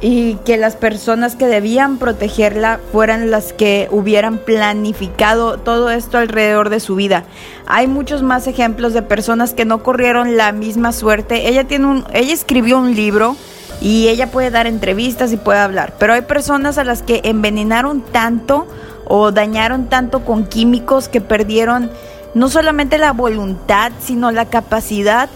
y 0.00 0.36
que 0.46 0.56
las 0.56 0.76
personas 0.76 1.36
que 1.36 1.46
debían 1.46 1.98
protegerla 1.98 2.80
fueran 2.92 3.30
las 3.30 3.52
que 3.52 3.88
hubieran 3.90 4.38
planificado 4.38 5.58
todo 5.58 5.90
esto 5.90 6.16
alrededor 6.16 6.70
de 6.70 6.80
su 6.80 6.94
vida. 6.94 7.24
Hay 7.66 7.86
muchos 7.88 8.22
más 8.22 8.46
ejemplos 8.46 8.94
de 8.94 9.02
personas 9.02 9.52
que 9.52 9.66
no 9.66 9.82
corrieron 9.82 10.38
la 10.38 10.52
misma 10.52 10.92
suerte. 10.92 11.50
Ella 11.50 11.64
tiene 11.64 11.86
un 11.86 12.04
ella 12.14 12.32
escribió 12.32 12.78
un 12.78 12.94
libro 12.94 13.36
y 13.82 14.08
ella 14.08 14.30
puede 14.30 14.50
dar 14.50 14.66
entrevistas 14.66 15.30
y 15.30 15.36
puede 15.36 15.58
hablar, 15.58 15.92
pero 15.98 16.14
hay 16.14 16.22
personas 16.22 16.78
a 16.78 16.84
las 16.84 17.02
que 17.02 17.20
envenenaron 17.24 18.00
tanto 18.00 18.66
o 19.04 19.30
dañaron 19.30 19.90
tanto 19.90 20.24
con 20.24 20.46
químicos 20.46 21.10
que 21.10 21.20
perdieron 21.20 21.90
no 22.32 22.48
solamente 22.48 22.96
la 22.96 23.12
voluntad, 23.12 23.92
sino 24.00 24.30
la 24.30 24.46
capacidad 24.46 25.28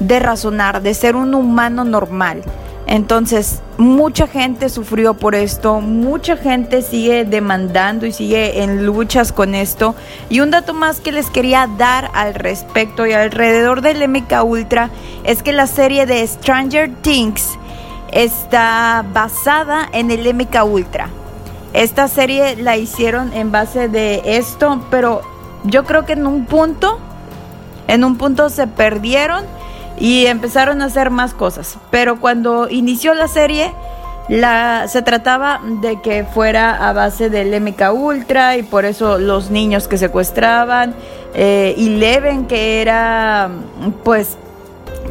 de 0.00 0.18
razonar, 0.18 0.82
de 0.82 0.94
ser 0.94 1.14
un 1.16 1.34
humano 1.34 1.84
normal. 1.84 2.42
Entonces, 2.86 3.62
mucha 3.78 4.26
gente 4.26 4.68
sufrió 4.68 5.14
por 5.14 5.36
esto, 5.36 5.80
mucha 5.80 6.36
gente 6.36 6.82
sigue 6.82 7.24
demandando 7.24 8.04
y 8.04 8.12
sigue 8.12 8.64
en 8.64 8.84
luchas 8.84 9.30
con 9.30 9.54
esto. 9.54 9.94
Y 10.28 10.40
un 10.40 10.50
dato 10.50 10.74
más 10.74 10.98
que 10.98 11.12
les 11.12 11.30
quería 11.30 11.68
dar 11.78 12.10
al 12.14 12.34
respecto 12.34 13.06
y 13.06 13.12
alrededor 13.12 13.80
del 13.80 14.08
MK 14.08 14.44
Ultra 14.44 14.90
es 15.22 15.44
que 15.44 15.52
la 15.52 15.68
serie 15.68 16.04
de 16.04 16.26
Stranger 16.26 16.90
Things 17.02 17.56
está 18.10 19.04
basada 19.12 19.88
en 19.92 20.10
el 20.10 20.34
MK 20.34 20.64
Ultra. 20.64 21.10
Esta 21.72 22.08
serie 22.08 22.56
la 22.56 22.76
hicieron 22.76 23.32
en 23.32 23.52
base 23.52 23.88
de 23.88 24.22
esto, 24.24 24.84
pero 24.90 25.20
yo 25.62 25.84
creo 25.84 26.04
que 26.04 26.14
en 26.14 26.26
un 26.26 26.46
punto, 26.46 26.98
en 27.86 28.02
un 28.02 28.18
punto 28.18 28.48
se 28.50 28.66
perdieron 28.66 29.44
y 30.00 30.26
empezaron 30.26 30.82
a 30.82 30.86
hacer 30.86 31.10
más 31.10 31.34
cosas. 31.34 31.76
Pero 31.90 32.18
cuando 32.18 32.68
inició 32.68 33.14
la 33.14 33.28
serie, 33.28 33.72
la, 34.28 34.88
se 34.88 35.02
trataba 35.02 35.60
de 35.62 36.00
que 36.00 36.24
fuera 36.24 36.88
a 36.88 36.92
base 36.92 37.30
del 37.30 37.60
MK 37.60 37.92
Ultra 37.92 38.56
y 38.56 38.62
por 38.62 38.84
eso 38.84 39.18
los 39.18 39.50
niños 39.50 39.86
que 39.86 39.98
secuestraban 39.98 40.94
eh, 41.34 41.74
y 41.76 41.90
Leven 41.90 42.46
que 42.46 42.80
era 42.80 43.50
pues 44.02 44.36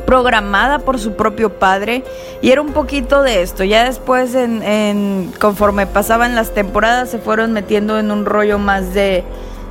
programada 0.05 0.79
por 0.79 0.99
su 0.99 1.13
propio 1.13 1.59
padre 1.59 2.03
y 2.41 2.49
era 2.49 2.61
un 2.61 2.73
poquito 2.73 3.21
de 3.21 3.43
esto. 3.43 3.63
Ya 3.63 3.83
después, 3.83 4.33
en, 4.33 4.63
en, 4.63 5.31
conforme 5.39 5.85
pasaban 5.85 6.33
las 6.33 6.53
temporadas, 6.53 7.11
se 7.11 7.19
fueron 7.19 7.53
metiendo 7.53 7.99
en 7.99 8.09
un 8.09 8.25
rollo 8.25 8.57
más 8.57 8.93
de, 8.93 9.23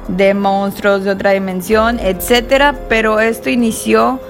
de 0.08 0.34
monstruos 0.34 1.02
de 1.02 1.10
otra 1.10 1.32
dimensión, 1.32 1.98
etcétera. 1.98 2.74
Pero 2.88 3.18
esto 3.18 3.50
inició 3.50 4.20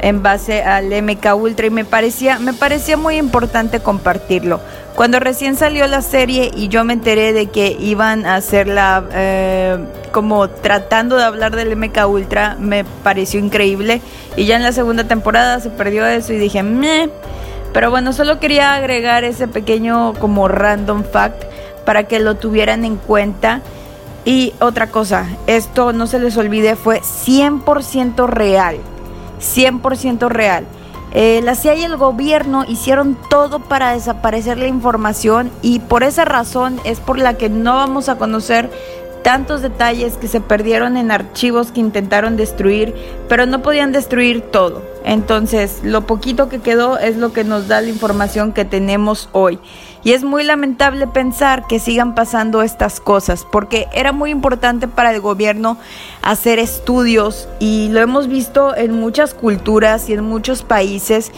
en 0.00 0.22
base 0.22 0.62
al 0.62 0.90
MK 1.02 1.34
Ultra 1.34 1.66
y 1.66 1.70
me 1.70 1.84
parecía, 1.84 2.38
me 2.38 2.52
parecía 2.52 2.96
muy 2.96 3.16
importante 3.16 3.80
compartirlo. 3.80 4.60
Cuando 4.94 5.20
recién 5.20 5.56
salió 5.56 5.86
la 5.86 6.02
serie 6.02 6.50
y 6.54 6.68
yo 6.68 6.84
me 6.84 6.92
enteré 6.92 7.32
de 7.32 7.46
que 7.46 7.76
iban 7.78 8.26
a 8.26 8.34
hacerla 8.34 9.04
eh, 9.12 9.78
como 10.10 10.48
tratando 10.48 11.16
de 11.16 11.24
hablar 11.24 11.54
del 11.54 11.76
MK 11.76 12.08
Ultra, 12.08 12.56
me 12.58 12.84
pareció 12.84 13.38
increíble. 13.38 14.00
Y 14.36 14.46
ya 14.46 14.56
en 14.56 14.64
la 14.64 14.72
segunda 14.72 15.04
temporada 15.04 15.60
se 15.60 15.70
perdió 15.70 16.06
eso 16.06 16.32
y 16.32 16.38
dije, 16.38 16.62
meh. 16.62 17.10
Pero 17.72 17.90
bueno, 17.90 18.12
solo 18.12 18.40
quería 18.40 18.74
agregar 18.74 19.24
ese 19.24 19.46
pequeño 19.46 20.14
como 20.14 20.48
random 20.48 21.04
fact 21.04 21.44
para 21.84 22.04
que 22.04 22.18
lo 22.18 22.34
tuvieran 22.34 22.84
en 22.84 22.96
cuenta. 22.96 23.62
Y 24.24 24.52
otra 24.58 24.88
cosa, 24.88 25.26
esto 25.46 25.92
no 25.92 26.06
se 26.06 26.18
les 26.18 26.36
olvide, 26.36 26.74
fue 26.74 27.00
100% 27.00 28.26
real. 28.26 28.78
100% 29.38 30.28
real. 30.28 30.66
Eh, 31.12 31.40
la 31.42 31.54
CIA 31.54 31.74
y 31.76 31.84
el 31.84 31.96
gobierno 31.96 32.64
hicieron 32.68 33.16
todo 33.30 33.60
para 33.60 33.94
desaparecer 33.94 34.58
la 34.58 34.66
información 34.66 35.50
y 35.62 35.80
por 35.80 36.02
esa 36.02 36.26
razón 36.26 36.80
es 36.84 37.00
por 37.00 37.18
la 37.18 37.38
que 37.38 37.48
no 37.48 37.76
vamos 37.76 38.10
a 38.10 38.18
conocer 38.18 38.70
tantos 39.22 39.62
detalles 39.62 40.16
que 40.16 40.28
se 40.28 40.40
perdieron 40.40 40.96
en 40.96 41.10
archivos 41.10 41.72
que 41.72 41.80
intentaron 41.80 42.36
destruir, 42.36 42.94
pero 43.28 43.46
no 43.46 43.62
podían 43.62 43.92
destruir 43.92 44.42
todo. 44.42 44.82
Entonces, 45.04 45.80
lo 45.82 46.06
poquito 46.06 46.48
que 46.48 46.60
quedó 46.60 46.98
es 46.98 47.16
lo 47.16 47.32
que 47.32 47.44
nos 47.44 47.68
da 47.68 47.80
la 47.80 47.88
información 47.88 48.52
que 48.52 48.64
tenemos 48.64 49.28
hoy. 49.32 49.58
Y 50.04 50.12
es 50.12 50.24
muy 50.24 50.44
lamentable 50.44 51.06
pensar 51.06 51.66
que 51.66 51.80
sigan 51.80 52.14
pasando 52.14 52.62
estas 52.62 53.00
cosas, 53.00 53.44
porque 53.50 53.86
era 53.92 54.12
muy 54.12 54.30
importante 54.30 54.88
para 54.88 55.12
el 55.12 55.20
gobierno 55.20 55.76
hacer 56.22 56.58
estudios 56.58 57.48
y 57.58 57.88
lo 57.90 58.00
hemos 58.00 58.28
visto 58.28 58.76
en 58.76 58.92
muchas 58.92 59.34
culturas 59.34 60.08
y 60.08 60.12
en 60.12 60.24
muchos 60.24 60.62
países 60.62 61.32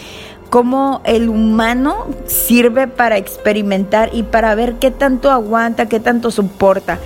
cómo 0.51 1.01
el 1.05 1.29
humano 1.29 2.09
sirve 2.27 2.89
para 2.89 3.17
experimentar 3.17 4.11
y 4.13 4.25
para 4.25 4.55
ver 4.55 4.75
qué 4.75 4.91
tanto 4.91 5.31
aguanta, 5.31 5.87
qué 5.87 6.01
tanto 6.01 6.31
soporta. 6.31 6.99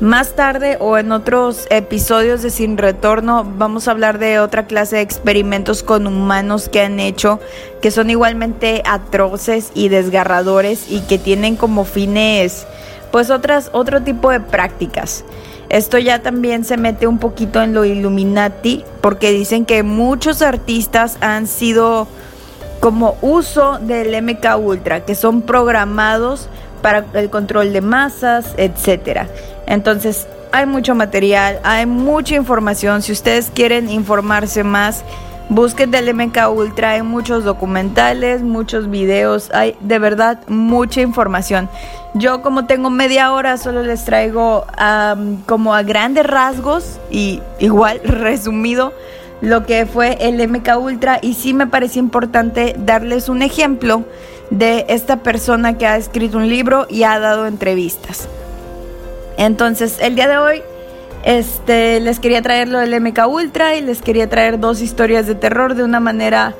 Más 0.00 0.36
tarde 0.36 0.76
o 0.78 0.98
en 0.98 1.10
otros 1.10 1.66
episodios 1.70 2.42
de 2.42 2.50
Sin 2.50 2.76
Retorno 2.76 3.50
vamos 3.56 3.88
a 3.88 3.92
hablar 3.92 4.18
de 4.18 4.40
otra 4.40 4.66
clase 4.66 4.96
de 4.96 5.02
experimentos 5.02 5.82
con 5.82 6.06
humanos 6.06 6.68
que 6.68 6.82
han 6.82 7.00
hecho 7.00 7.40
que 7.80 7.90
son 7.90 8.10
igualmente 8.10 8.82
atroces 8.84 9.70
y 9.72 9.88
desgarradores 9.88 10.90
y 10.90 11.00
que 11.00 11.16
tienen 11.16 11.56
como 11.56 11.86
fines 11.86 12.66
pues 13.10 13.30
otras 13.30 13.70
otro 13.72 14.02
tipo 14.02 14.30
de 14.30 14.40
prácticas. 14.40 15.24
Esto 15.70 15.96
ya 15.96 16.20
también 16.20 16.66
se 16.66 16.76
mete 16.76 17.06
un 17.06 17.16
poquito 17.16 17.62
en 17.62 17.72
lo 17.72 17.86
Illuminati 17.86 18.84
porque 19.00 19.30
dicen 19.30 19.64
que 19.64 19.82
muchos 19.82 20.42
artistas 20.42 21.16
han 21.22 21.46
sido 21.46 22.06
como 22.80 23.16
uso 23.22 23.78
del 23.80 24.22
MK 24.22 24.58
Ultra, 24.58 25.06
que 25.06 25.14
son 25.14 25.40
programados 25.40 26.50
para 26.86 27.04
el 27.14 27.30
control 27.30 27.72
de 27.72 27.80
masas, 27.80 28.54
etcétera. 28.56 29.26
Entonces, 29.66 30.28
hay 30.52 30.66
mucho 30.66 30.94
material, 30.94 31.58
hay 31.64 31.84
mucha 31.84 32.36
información. 32.36 33.02
Si 33.02 33.10
ustedes 33.10 33.50
quieren 33.52 33.90
informarse 33.90 34.62
más, 34.62 35.02
busquen 35.48 35.90
del 35.90 36.14
MK 36.14 36.48
Ultra. 36.48 36.90
Hay 36.90 37.02
muchos 37.02 37.42
documentales, 37.42 38.42
muchos 38.42 38.88
videos. 38.88 39.50
Hay 39.52 39.74
de 39.80 39.98
verdad 39.98 40.38
mucha 40.46 41.00
información. 41.00 41.68
Yo 42.14 42.40
como 42.40 42.66
tengo 42.66 42.88
media 42.88 43.32
hora 43.32 43.56
solo 43.56 43.82
les 43.82 44.04
traigo 44.04 44.64
como 45.44 45.74
a 45.74 45.82
grandes 45.82 46.24
rasgos 46.24 47.00
y 47.10 47.42
igual 47.58 48.00
resumido 48.04 48.92
lo 49.40 49.66
que 49.66 49.86
fue 49.86 50.18
el 50.20 50.36
MK 50.48 50.68
Ultra 50.78 51.18
y 51.20 51.34
sí 51.34 51.52
me 51.52 51.66
parece 51.66 51.98
importante 51.98 52.76
darles 52.78 53.28
un 53.28 53.42
ejemplo 53.42 54.04
de 54.50 54.86
esta 54.88 55.22
persona 55.22 55.78
que 55.78 55.86
ha 55.86 55.96
escrito 55.96 56.38
un 56.38 56.48
libro 56.48 56.86
y 56.88 57.02
ha 57.02 57.18
dado 57.18 57.46
entrevistas. 57.46 58.28
Entonces, 59.36 59.98
el 60.00 60.14
día 60.14 60.28
de 60.28 60.38
hoy 60.38 60.62
este, 61.24 62.00
les 62.00 62.20
quería 62.20 62.40
traer 62.40 62.68
lo 62.68 62.78
del 62.78 63.00
MK 63.00 63.26
Ultra 63.28 63.74
y 63.74 63.82
les 63.82 64.00
quería 64.00 64.30
traer 64.30 64.60
dos 64.60 64.80
historias 64.80 65.26
de 65.26 65.34
terror 65.34 65.74
de 65.74 65.82
una 65.82 66.00
manera 66.00 66.54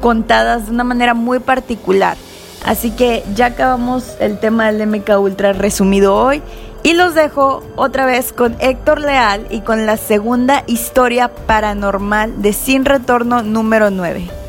contadas, 0.00 0.66
de 0.66 0.72
una 0.72 0.84
manera 0.84 1.14
muy 1.14 1.38
particular. 1.38 2.16
Así 2.64 2.90
que 2.90 3.24
ya 3.34 3.46
acabamos 3.46 4.16
el 4.20 4.38
tema 4.38 4.70
del 4.70 4.86
MK 4.86 5.18
Ultra 5.20 5.52
resumido 5.52 6.16
hoy 6.16 6.42
y 6.82 6.94
los 6.94 7.14
dejo 7.14 7.62
otra 7.76 8.04
vez 8.04 8.32
con 8.32 8.56
Héctor 8.58 9.00
Leal 9.00 9.46
y 9.50 9.60
con 9.60 9.86
la 9.86 9.96
segunda 9.96 10.64
historia 10.66 11.28
paranormal 11.28 12.42
de 12.42 12.52
Sin 12.52 12.84
Retorno 12.84 13.42
número 13.42 13.90
9. 13.90 14.41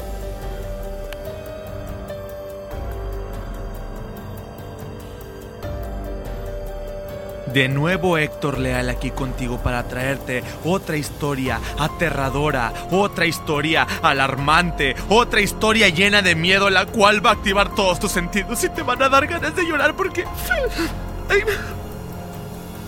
De 7.54 7.68
nuevo 7.70 8.18
Héctor 8.18 8.58
Leal 8.58 8.90
aquí 8.90 9.12
contigo 9.12 9.60
para 9.62 9.88
traerte 9.88 10.44
otra 10.66 10.98
historia 10.98 11.62
aterradora, 11.78 12.74
otra 12.90 13.28
historia 13.28 13.86
alarmante, 14.02 14.96
otra 15.08 15.40
historia 15.40 15.90
llena 15.90 16.24
de 16.24 16.34
miedo 16.34 16.72
la 16.72 16.88
cual 16.88 17.24
va 17.24 17.30
a 17.30 17.34
activar 17.34 17.76
todos 17.76 18.00
tus 18.00 18.12
sentidos 18.12 18.64
y 18.64 18.70
te 18.70 18.82
van 18.82 19.04
a 19.04 19.10
dar 19.10 19.28
ganas 19.28 19.56
de 19.56 19.68
llorar 19.68 19.96
porque... 19.96 20.26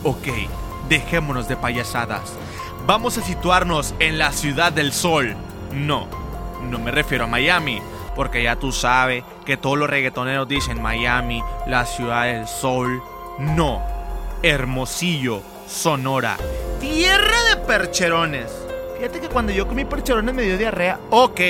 Ok, 0.04 0.28
dejémonos 0.88 1.48
de 1.48 1.58
payasadas. 1.58 2.34
Vamos 2.86 3.18
a 3.18 3.22
situarnos 3.24 3.96
en 4.00 4.20
la 4.20 4.32
ciudad 4.32 4.72
del 4.72 4.94
sol. 4.94 5.36
No, 5.74 6.08
no 6.70 6.78
me 6.78 6.92
refiero 6.92 7.24
a 7.24 7.28
Miami, 7.28 7.82
porque 8.16 8.44
ya 8.44 8.56
tú 8.56 8.72
sabes 8.72 9.24
que 9.46 9.58
todos 9.58 9.80
los 9.80 9.90
reggaetoneros 9.90 10.48
dicen 10.48 10.82
Miami, 10.82 11.42
la 11.66 11.88
ciudad 11.88 12.26
del 12.26 12.48
sol. 12.48 13.02
No, 13.40 13.82
Hermosillo, 14.44 15.42
Sonora, 15.68 16.38
tierra 16.80 17.44
de 17.50 17.58
percherones. 17.58 18.52
Fíjate 18.98 19.20
que 19.20 19.30
cuando 19.30 19.52
yo 19.52 19.68
comí 19.68 19.86
percherones 19.86 20.34
me 20.34 20.44
dio 20.44 20.58
diarrea. 20.58 21.00
Ok, 21.10 21.42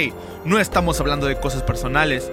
no 0.45 0.59
estamos 0.59 0.99
hablando 0.99 1.27
de 1.27 1.39
cosas 1.39 1.63
personales. 1.63 2.31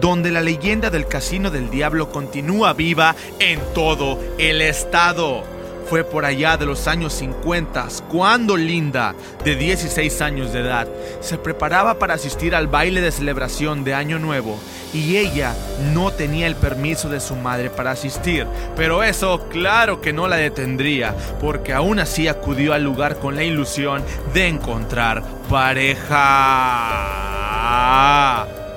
Donde 0.00 0.30
la 0.30 0.42
leyenda 0.42 0.90
del 0.90 1.08
casino 1.08 1.50
del 1.50 1.70
diablo 1.70 2.10
continúa 2.10 2.74
viva 2.74 3.16
en 3.38 3.60
todo 3.74 4.18
el 4.38 4.60
estado. 4.60 5.42
Fue 5.88 6.02
por 6.02 6.24
allá 6.24 6.56
de 6.56 6.66
los 6.66 6.88
años 6.88 7.12
50 7.14 7.86
cuando 8.08 8.56
Linda, 8.56 9.14
de 9.44 9.54
16 9.54 10.20
años 10.20 10.52
de 10.52 10.60
edad, 10.60 10.88
se 11.20 11.38
preparaba 11.38 11.98
para 11.98 12.14
asistir 12.14 12.54
al 12.54 12.66
baile 12.66 13.00
de 13.00 13.12
celebración 13.12 13.84
de 13.84 13.94
Año 13.94 14.18
Nuevo 14.18 14.58
y 14.92 15.16
ella 15.16 15.54
no 15.92 16.10
tenía 16.10 16.46
el 16.46 16.56
permiso 16.56 17.08
de 17.08 17.20
su 17.20 17.36
madre 17.36 17.70
para 17.70 17.92
asistir. 17.92 18.46
Pero 18.74 19.02
eso 19.02 19.46
claro 19.48 20.00
que 20.00 20.12
no 20.12 20.26
la 20.28 20.36
detendría, 20.36 21.14
porque 21.40 21.72
aún 21.72 21.98
así 22.00 22.28
acudió 22.28 22.72
al 22.72 22.82
lugar 22.82 23.18
con 23.18 23.36
la 23.36 23.44
ilusión 23.44 24.02
de 24.34 24.48
encontrar 24.48 25.22
pareja. 25.48 26.16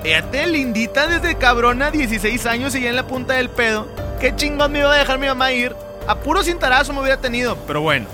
Fíjate, 0.02 0.46
lindita 0.46 1.06
desde 1.06 1.36
cabrona, 1.36 1.90
16 1.90 2.46
años 2.46 2.74
y 2.74 2.82
ya 2.82 2.90
en 2.90 2.96
la 2.96 3.06
punta 3.06 3.34
del 3.34 3.50
pedo. 3.50 3.86
¿Qué 4.20 4.34
chingón 4.36 4.72
me 4.72 4.80
iba 4.80 4.92
a 4.92 4.98
dejar 4.98 5.18
mi 5.18 5.26
mamá 5.26 5.52
ir? 5.52 5.74
A 6.10 6.16
puro 6.16 6.42
cintarazo 6.42 6.92
me 6.92 7.02
hubiera 7.02 7.20
tenido, 7.20 7.56
pero 7.68 7.82
bueno. 7.82 8.08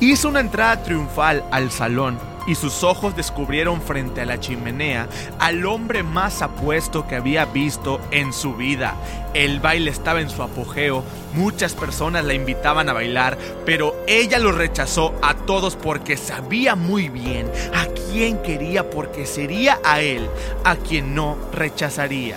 Hizo 0.00 0.30
una 0.30 0.40
entrada 0.40 0.82
triunfal 0.82 1.44
al 1.50 1.70
salón 1.70 2.18
y 2.46 2.54
sus 2.54 2.82
ojos 2.82 3.14
descubrieron 3.16 3.82
frente 3.82 4.22
a 4.22 4.24
la 4.24 4.40
chimenea 4.40 5.10
al 5.38 5.66
hombre 5.66 6.02
más 6.02 6.40
apuesto 6.40 7.06
que 7.06 7.16
había 7.16 7.44
visto 7.44 8.00
en 8.12 8.32
su 8.32 8.54
vida. 8.54 8.94
El 9.34 9.60
baile 9.60 9.90
estaba 9.90 10.22
en 10.22 10.30
su 10.30 10.42
apogeo, 10.42 11.04
muchas 11.34 11.74
personas 11.74 12.24
la 12.24 12.32
invitaban 12.32 12.88
a 12.88 12.94
bailar, 12.94 13.36
pero 13.66 13.94
ella 14.06 14.38
lo 14.38 14.52
rechazó 14.52 15.14
a 15.20 15.34
todos 15.34 15.76
porque 15.76 16.16
sabía 16.16 16.76
muy 16.76 17.10
bien 17.10 17.52
a 17.74 17.88
quién 18.10 18.38
quería 18.38 18.88
porque 18.88 19.26
sería 19.26 19.80
a 19.84 20.00
él 20.00 20.30
a 20.64 20.76
quien 20.76 21.14
no 21.14 21.36
rechazaría. 21.52 22.36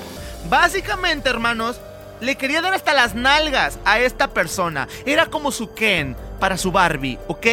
Básicamente, 0.49 1.30
hermanos, 1.30 1.80
le 2.22 2.36
quería 2.36 2.62
dar 2.62 2.74
hasta 2.74 2.94
las 2.94 3.16
nalgas 3.16 3.80
a 3.84 4.00
esta 4.00 4.30
persona. 4.30 4.88
Era 5.06 5.26
como 5.26 5.52
su 5.52 5.74
Ken 5.74 6.16
para 6.40 6.58
su 6.58 6.72
Barbie, 6.72 7.20
¿ok? 7.28 7.48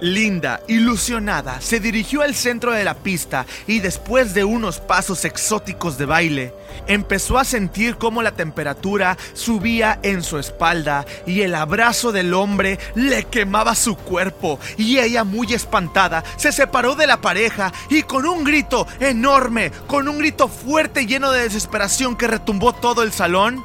Linda, 0.00 0.60
ilusionada, 0.68 1.60
se 1.60 1.80
dirigió 1.80 2.22
al 2.22 2.34
centro 2.34 2.70
de 2.70 2.84
la 2.84 2.94
pista 2.94 3.46
y 3.66 3.80
después 3.80 4.32
de 4.32 4.44
unos 4.44 4.78
pasos 4.78 5.24
exóticos 5.24 5.98
de 5.98 6.06
baile, 6.06 6.54
empezó 6.86 7.36
a 7.36 7.44
sentir 7.44 7.96
cómo 7.96 8.22
la 8.22 8.32
temperatura 8.32 9.18
subía 9.32 9.98
en 10.04 10.22
su 10.22 10.38
espalda 10.38 11.04
y 11.26 11.40
el 11.40 11.54
abrazo 11.54 12.12
del 12.12 12.32
hombre 12.32 12.78
le 12.94 13.24
quemaba 13.24 13.74
su 13.74 13.96
cuerpo 13.96 14.60
y 14.76 15.00
ella 15.00 15.24
muy 15.24 15.52
espantada 15.52 16.22
se 16.36 16.52
separó 16.52 16.94
de 16.94 17.08
la 17.08 17.20
pareja 17.20 17.72
y 17.90 18.02
con 18.02 18.24
un 18.24 18.44
grito 18.44 18.86
enorme, 19.00 19.72
con 19.88 20.08
un 20.08 20.18
grito 20.18 20.46
fuerte 20.46 21.06
lleno 21.06 21.32
de 21.32 21.42
desesperación 21.42 22.16
que 22.16 22.28
retumbó 22.28 22.72
todo 22.72 23.02
el 23.02 23.12
salón, 23.12 23.64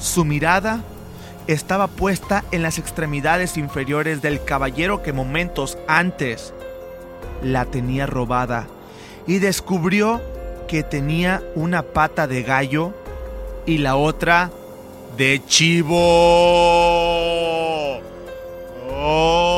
su 0.00 0.24
mirada 0.24 0.80
estaba 1.46 1.86
puesta 1.86 2.44
en 2.52 2.62
las 2.62 2.78
extremidades 2.78 3.56
inferiores 3.56 4.22
del 4.22 4.42
caballero 4.44 5.02
que 5.02 5.12
momentos 5.12 5.78
antes 5.86 6.54
la 7.42 7.66
tenía 7.66 8.06
robada 8.06 8.66
y 9.26 9.38
descubrió 9.38 10.20
que 10.68 10.82
tenía 10.82 11.42
una 11.54 11.82
pata 11.82 12.26
de 12.26 12.42
gallo 12.42 12.94
y 13.66 13.78
la 13.78 13.96
otra 13.96 14.50
de 15.16 15.42
chivo. 15.46 15.98
Oh. 18.92 19.49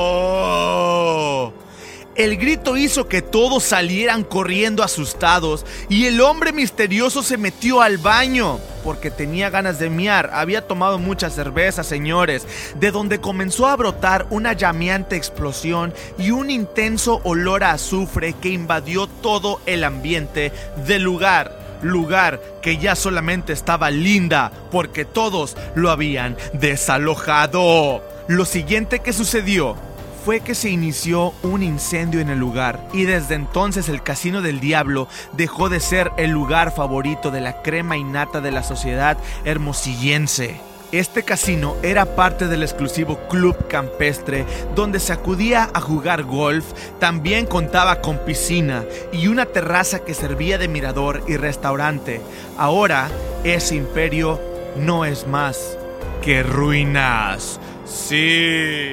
El 2.14 2.36
grito 2.36 2.76
hizo 2.76 3.08
que 3.08 3.22
todos 3.22 3.62
salieran 3.62 4.22
corriendo 4.22 4.82
asustados 4.82 5.64
y 5.88 6.04
el 6.04 6.20
hombre 6.20 6.52
misterioso 6.52 7.22
se 7.22 7.38
metió 7.38 7.80
al 7.80 7.96
baño 7.96 8.60
porque 8.84 9.10
tenía 9.10 9.48
ganas 9.48 9.78
de 9.78 9.88
miar. 9.88 10.30
Había 10.34 10.66
tomado 10.66 10.98
mucha 10.98 11.30
cerveza, 11.30 11.82
señores, 11.82 12.46
de 12.78 12.90
donde 12.90 13.18
comenzó 13.18 13.66
a 13.66 13.76
brotar 13.76 14.26
una 14.28 14.52
llameante 14.52 15.16
explosión 15.16 15.94
y 16.18 16.32
un 16.32 16.50
intenso 16.50 17.22
olor 17.24 17.64
a 17.64 17.70
azufre 17.72 18.34
que 18.34 18.50
invadió 18.50 19.06
todo 19.06 19.62
el 19.64 19.82
ambiente 19.82 20.52
del 20.86 21.02
lugar 21.02 21.62
lugar 21.82 22.40
que 22.62 22.78
ya 22.78 22.94
solamente 22.94 23.52
estaba 23.52 23.90
linda 23.90 24.52
porque 24.70 25.04
todos 25.04 25.56
lo 25.74 25.90
habían 25.90 26.36
desalojado. 26.52 28.04
Lo 28.28 28.44
siguiente 28.44 29.00
que 29.00 29.12
sucedió 29.12 29.76
fue 30.24 30.40
que 30.40 30.54
se 30.54 30.70
inició 30.70 31.32
un 31.42 31.62
incendio 31.62 32.20
en 32.20 32.28
el 32.28 32.38
lugar 32.38 32.86
y 32.92 33.04
desde 33.04 33.34
entonces 33.34 33.88
el 33.88 34.02
Casino 34.02 34.40
del 34.40 34.60
Diablo 34.60 35.08
dejó 35.32 35.68
de 35.68 35.80
ser 35.80 36.12
el 36.16 36.30
lugar 36.30 36.72
favorito 36.72 37.30
de 37.30 37.40
la 37.40 37.62
crema 37.62 37.96
innata 37.96 38.40
de 38.40 38.52
la 38.52 38.62
sociedad 38.62 39.18
hermosillense. 39.44 40.60
Este 40.92 41.22
casino 41.22 41.74
era 41.82 42.16
parte 42.16 42.48
del 42.48 42.62
exclusivo 42.62 43.18
club 43.28 43.66
campestre 43.66 44.44
donde 44.74 45.00
se 45.00 45.14
acudía 45.14 45.70
a 45.72 45.80
jugar 45.80 46.22
golf, 46.24 46.66
también 47.00 47.46
contaba 47.46 48.02
con 48.02 48.18
piscina 48.18 48.84
y 49.10 49.26
una 49.26 49.46
terraza 49.46 50.00
que 50.00 50.12
servía 50.12 50.58
de 50.58 50.68
mirador 50.68 51.24
y 51.26 51.36
restaurante. 51.36 52.20
Ahora 52.58 53.08
ese 53.42 53.74
imperio 53.74 54.38
no 54.76 55.04
es 55.06 55.26
más 55.26 55.78
que 56.22 56.42
ruinas. 56.42 57.58
Sí. 57.86 58.90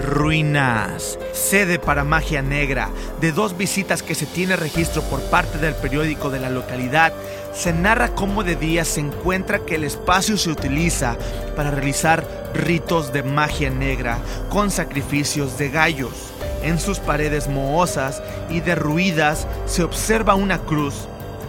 Ruinas, 0.00 1.18
sede 1.32 1.78
para 1.78 2.04
magia 2.04 2.42
negra, 2.42 2.88
de 3.20 3.32
dos 3.32 3.56
visitas 3.56 4.02
que 4.02 4.14
se 4.14 4.26
tiene 4.26 4.56
registro 4.56 5.02
por 5.02 5.20
parte 5.22 5.58
del 5.58 5.74
periódico 5.74 6.30
de 6.30 6.40
la 6.40 6.48
localidad, 6.48 7.12
se 7.52 7.72
narra 7.72 8.14
cómo 8.14 8.42
de 8.42 8.56
día 8.56 8.84
se 8.84 9.00
encuentra 9.00 9.60
que 9.60 9.74
el 9.74 9.84
espacio 9.84 10.38
se 10.38 10.50
utiliza 10.50 11.16
para 11.54 11.70
realizar 11.70 12.26
ritos 12.54 13.12
de 13.12 13.22
magia 13.22 13.70
negra 13.70 14.18
con 14.48 14.70
sacrificios 14.70 15.58
de 15.58 15.68
gallos. 15.68 16.32
En 16.62 16.78
sus 16.78 16.98
paredes 16.98 17.48
mohosas 17.48 18.22
y 18.48 18.60
derruidas 18.60 19.46
se 19.66 19.82
observa 19.82 20.34
una 20.34 20.58
cruz 20.58 20.94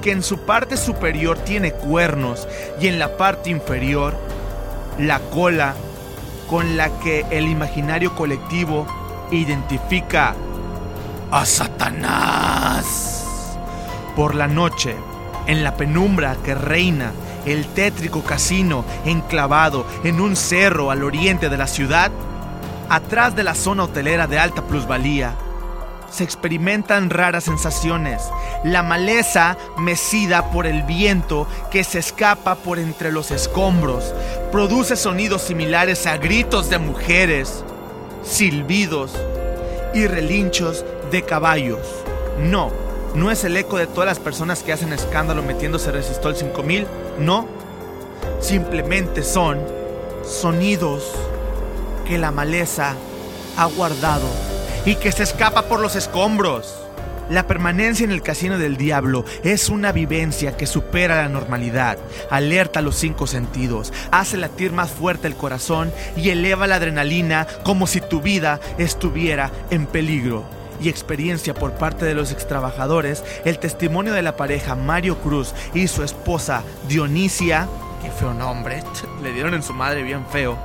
que 0.01 0.11
en 0.11 0.23
su 0.23 0.39
parte 0.39 0.77
superior 0.77 1.37
tiene 1.37 1.71
cuernos 1.71 2.47
y 2.79 2.87
en 2.87 2.99
la 2.99 3.17
parte 3.17 3.49
inferior 3.49 4.15
la 4.97 5.19
cola 5.19 5.75
con 6.51 6.75
la 6.75 6.89
que 6.99 7.25
el 7.31 7.47
imaginario 7.47 8.13
colectivo 8.13 8.85
identifica 9.31 10.35
a 11.31 11.45
Satanás. 11.45 13.23
Por 14.17 14.35
la 14.35 14.49
noche, 14.49 14.97
en 15.47 15.63
la 15.63 15.77
penumbra 15.77 16.35
que 16.43 16.53
reina 16.53 17.13
el 17.45 17.67
tétrico 17.67 18.21
casino 18.21 18.83
enclavado 19.05 19.85
en 20.03 20.19
un 20.19 20.35
cerro 20.35 20.91
al 20.91 21.05
oriente 21.05 21.47
de 21.47 21.57
la 21.57 21.67
ciudad, 21.67 22.11
atrás 22.89 23.33
de 23.33 23.45
la 23.45 23.55
zona 23.55 23.85
hotelera 23.85 24.27
de 24.27 24.37
alta 24.37 24.61
plusvalía, 24.61 25.35
se 26.11 26.23
experimentan 26.23 27.09
raras 27.09 27.45
sensaciones. 27.45 28.21
La 28.63 28.83
maleza 28.83 29.57
mecida 29.77 30.51
por 30.51 30.67
el 30.67 30.83
viento 30.83 31.47
que 31.71 31.83
se 31.83 31.99
escapa 31.99 32.55
por 32.55 32.79
entre 32.79 33.11
los 33.11 33.31
escombros 33.31 34.13
produce 34.51 34.95
sonidos 34.95 35.41
similares 35.41 36.05
a 36.05 36.17
gritos 36.17 36.69
de 36.69 36.77
mujeres, 36.77 37.63
silbidos 38.23 39.11
y 39.93 40.05
relinchos 40.05 40.85
de 41.11 41.23
caballos. 41.23 41.87
No, 42.39 42.71
no 43.15 43.31
es 43.31 43.43
el 43.43 43.57
eco 43.57 43.77
de 43.77 43.87
todas 43.87 44.07
las 44.07 44.19
personas 44.19 44.63
que 44.63 44.73
hacen 44.73 44.93
escándalo 44.93 45.43
metiéndose 45.43 45.91
Resistol 45.91 46.35
5000, 46.35 46.87
no. 47.19 47.47
Simplemente 48.39 49.23
son 49.23 49.59
sonidos 50.23 51.11
que 52.07 52.17
la 52.17 52.31
maleza 52.31 52.95
ha 53.57 53.65
guardado 53.65 54.50
y 54.85 54.95
que 54.95 55.11
se 55.11 55.23
escapa 55.23 55.63
por 55.63 55.79
los 55.79 55.95
escombros. 55.95 56.81
La 57.29 57.47
permanencia 57.47 58.03
en 58.03 58.11
el 58.11 58.21
casino 58.21 58.57
del 58.57 58.75
diablo 58.75 59.23
es 59.43 59.69
una 59.69 59.93
vivencia 59.93 60.57
que 60.57 60.67
supera 60.67 61.21
la 61.21 61.29
normalidad, 61.29 61.97
alerta 62.29 62.81
los 62.81 62.97
cinco 62.97 63.25
sentidos, 63.25 63.93
hace 64.11 64.35
latir 64.35 64.73
más 64.73 64.91
fuerte 64.91 65.27
el 65.27 65.35
corazón 65.35 65.93
y 66.17 66.29
eleva 66.29 66.67
la 66.67 66.75
adrenalina 66.75 67.47
como 67.63 67.87
si 67.87 68.01
tu 68.01 68.21
vida 68.21 68.59
estuviera 68.77 69.49
en 69.69 69.85
peligro. 69.85 70.43
Y 70.81 70.89
experiencia 70.89 71.53
por 71.53 71.73
parte 71.73 72.05
de 72.05 72.15
los 72.15 72.31
extrabajadores, 72.31 73.23
el 73.45 73.59
testimonio 73.59 74.13
de 74.13 74.23
la 74.23 74.35
pareja 74.35 74.75
Mario 74.75 75.17
Cruz 75.19 75.53
y 75.73 75.87
su 75.87 76.03
esposa 76.03 76.63
Dionisia, 76.89 77.69
qué 78.01 78.09
feo 78.11 78.33
nombre, 78.33 78.83
le 79.23 79.31
dieron 79.31 79.53
en 79.53 79.63
su 79.63 79.73
madre 79.73 80.03
bien 80.03 80.25
feo, 80.25 80.57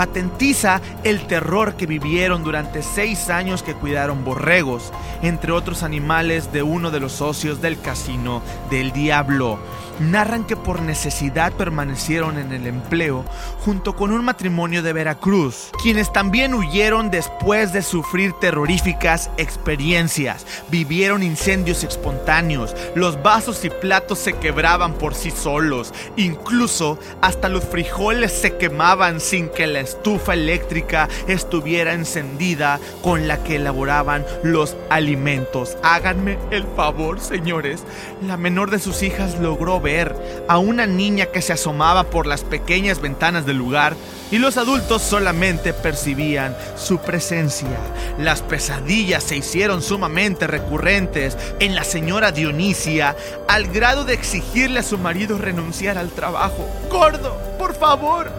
patentiza 0.00 0.80
el 1.04 1.26
terror 1.26 1.74
que 1.74 1.84
vivieron 1.84 2.42
durante 2.42 2.82
seis 2.82 3.28
años 3.28 3.62
que 3.62 3.74
cuidaron 3.74 4.24
borregos, 4.24 4.94
entre 5.20 5.52
otros 5.52 5.82
animales 5.82 6.54
de 6.54 6.62
uno 6.62 6.90
de 6.90 7.00
los 7.00 7.12
socios 7.12 7.60
del 7.60 7.78
casino 7.78 8.40
del 8.70 8.92
diablo. 8.92 9.58
Narran 10.00 10.44
que 10.44 10.56
por 10.56 10.80
necesidad 10.80 11.52
permanecieron 11.52 12.38
en 12.38 12.52
el 12.52 12.66
empleo 12.66 13.26
junto 13.66 13.94
con 13.94 14.12
un 14.12 14.24
matrimonio 14.24 14.82
de 14.82 14.94
Veracruz, 14.94 15.70
quienes 15.82 16.10
también 16.10 16.54
huyeron 16.54 17.10
después 17.10 17.74
de 17.74 17.82
sufrir 17.82 18.32
terroríficas 18.40 19.30
experiencias. 19.36 20.46
Vivieron 20.70 21.22
incendios 21.22 21.84
espontáneos, 21.84 22.74
los 22.94 23.22
vasos 23.22 23.62
y 23.66 23.68
platos 23.68 24.20
se 24.20 24.32
quebraban 24.32 24.94
por 24.94 25.14
sí 25.14 25.30
solos, 25.30 25.92
incluso 26.16 26.98
hasta 27.20 27.50
los 27.50 27.64
frijoles 27.64 28.32
se 28.32 28.56
quemaban 28.56 29.20
sin 29.20 29.50
que 29.50 29.66
la 29.66 29.80
estufa 29.90 30.34
eléctrica 30.34 31.08
estuviera 31.26 31.92
encendida 31.92 32.80
con 33.02 33.28
la 33.28 33.42
que 33.42 33.56
elaboraban 33.56 34.24
los 34.42 34.76
alimentos. 34.88 35.76
Háganme 35.82 36.38
el 36.50 36.64
favor, 36.76 37.20
señores. 37.20 37.82
La 38.26 38.36
menor 38.36 38.70
de 38.70 38.78
sus 38.78 39.02
hijas 39.02 39.38
logró 39.38 39.80
ver 39.80 40.14
a 40.48 40.58
una 40.58 40.86
niña 40.86 41.26
que 41.26 41.42
se 41.42 41.52
asomaba 41.52 42.04
por 42.04 42.26
las 42.26 42.42
pequeñas 42.42 43.00
ventanas 43.00 43.46
del 43.46 43.56
lugar 43.56 43.96
y 44.30 44.38
los 44.38 44.56
adultos 44.56 45.02
solamente 45.02 45.72
percibían 45.72 46.56
su 46.76 46.98
presencia. 46.98 47.78
Las 48.18 48.42
pesadillas 48.42 49.24
se 49.24 49.36
hicieron 49.36 49.82
sumamente 49.82 50.46
recurrentes 50.46 51.36
en 51.58 51.74
la 51.74 51.84
señora 51.84 52.30
Dionisia 52.30 53.16
al 53.48 53.66
grado 53.68 54.04
de 54.04 54.14
exigirle 54.14 54.80
a 54.80 54.84
su 54.84 54.98
marido 54.98 55.36
renunciar 55.36 55.98
al 55.98 56.10
trabajo. 56.10 56.68
Gordo, 56.88 57.36
por 57.58 57.74
favor, 57.74 58.30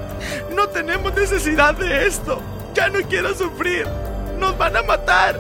no 0.55 0.67
tenemos 0.69 1.13
necesidad 1.13 1.75
de 1.75 2.07
esto. 2.07 2.41
Ya 2.73 2.89
no 2.89 2.99
quiero 3.07 3.34
sufrir. 3.36 3.88
Nos 4.39 4.57
van 4.57 4.75
a 4.77 4.81
matar. 4.81 5.39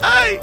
¡Ay! 0.00 0.40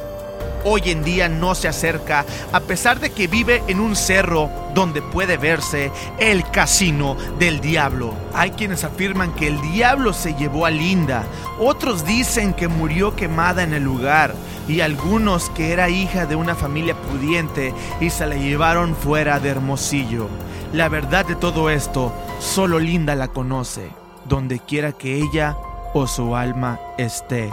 hoy 0.65 0.81
en 0.85 1.03
día 1.03 1.29
no 1.29 1.55
se 1.55 1.67
acerca 1.67 2.25
a 2.51 2.59
pesar 2.59 2.99
de 2.99 3.11
que 3.11 3.27
vive 3.27 3.63
en 3.67 3.79
un 3.79 3.95
cerro 3.95 4.49
donde 4.73 5.01
puede 5.01 5.37
verse 5.37 5.91
el 6.17 6.49
casino 6.49 7.15
del 7.39 7.61
diablo. 7.61 8.13
Hay 8.33 8.51
quienes 8.51 8.83
afirman 8.83 9.33
que 9.35 9.47
el 9.47 9.61
diablo 9.61 10.11
se 10.11 10.33
llevó 10.33 10.65
a 10.65 10.71
Linda, 10.71 11.23
otros 11.59 12.05
dicen 12.05 12.53
que 12.53 12.67
murió 12.67 13.15
quemada 13.15 13.63
en 13.63 13.73
el 13.73 13.83
lugar 13.83 14.33
y 14.67 14.81
algunos 14.81 15.49
que 15.51 15.71
era 15.71 15.89
hija 15.89 16.25
de 16.25 16.35
una 16.35 16.55
familia 16.55 16.95
pudiente 16.95 17.73
y 18.01 18.09
se 18.09 18.25
la 18.25 18.35
llevaron 18.35 18.95
fuera 18.95 19.39
de 19.39 19.49
Hermosillo. 19.49 20.27
La 20.75 20.89
verdad 20.89 21.25
de 21.25 21.37
todo 21.37 21.69
esto, 21.69 22.11
solo 22.41 22.79
Linda 22.79 23.15
la 23.15 23.29
conoce, 23.29 23.91
donde 24.27 24.59
quiera 24.59 24.91
que 24.91 25.15
ella 25.15 25.55
o 25.93 26.05
su 26.05 26.35
alma 26.35 26.81
esté. 26.97 27.49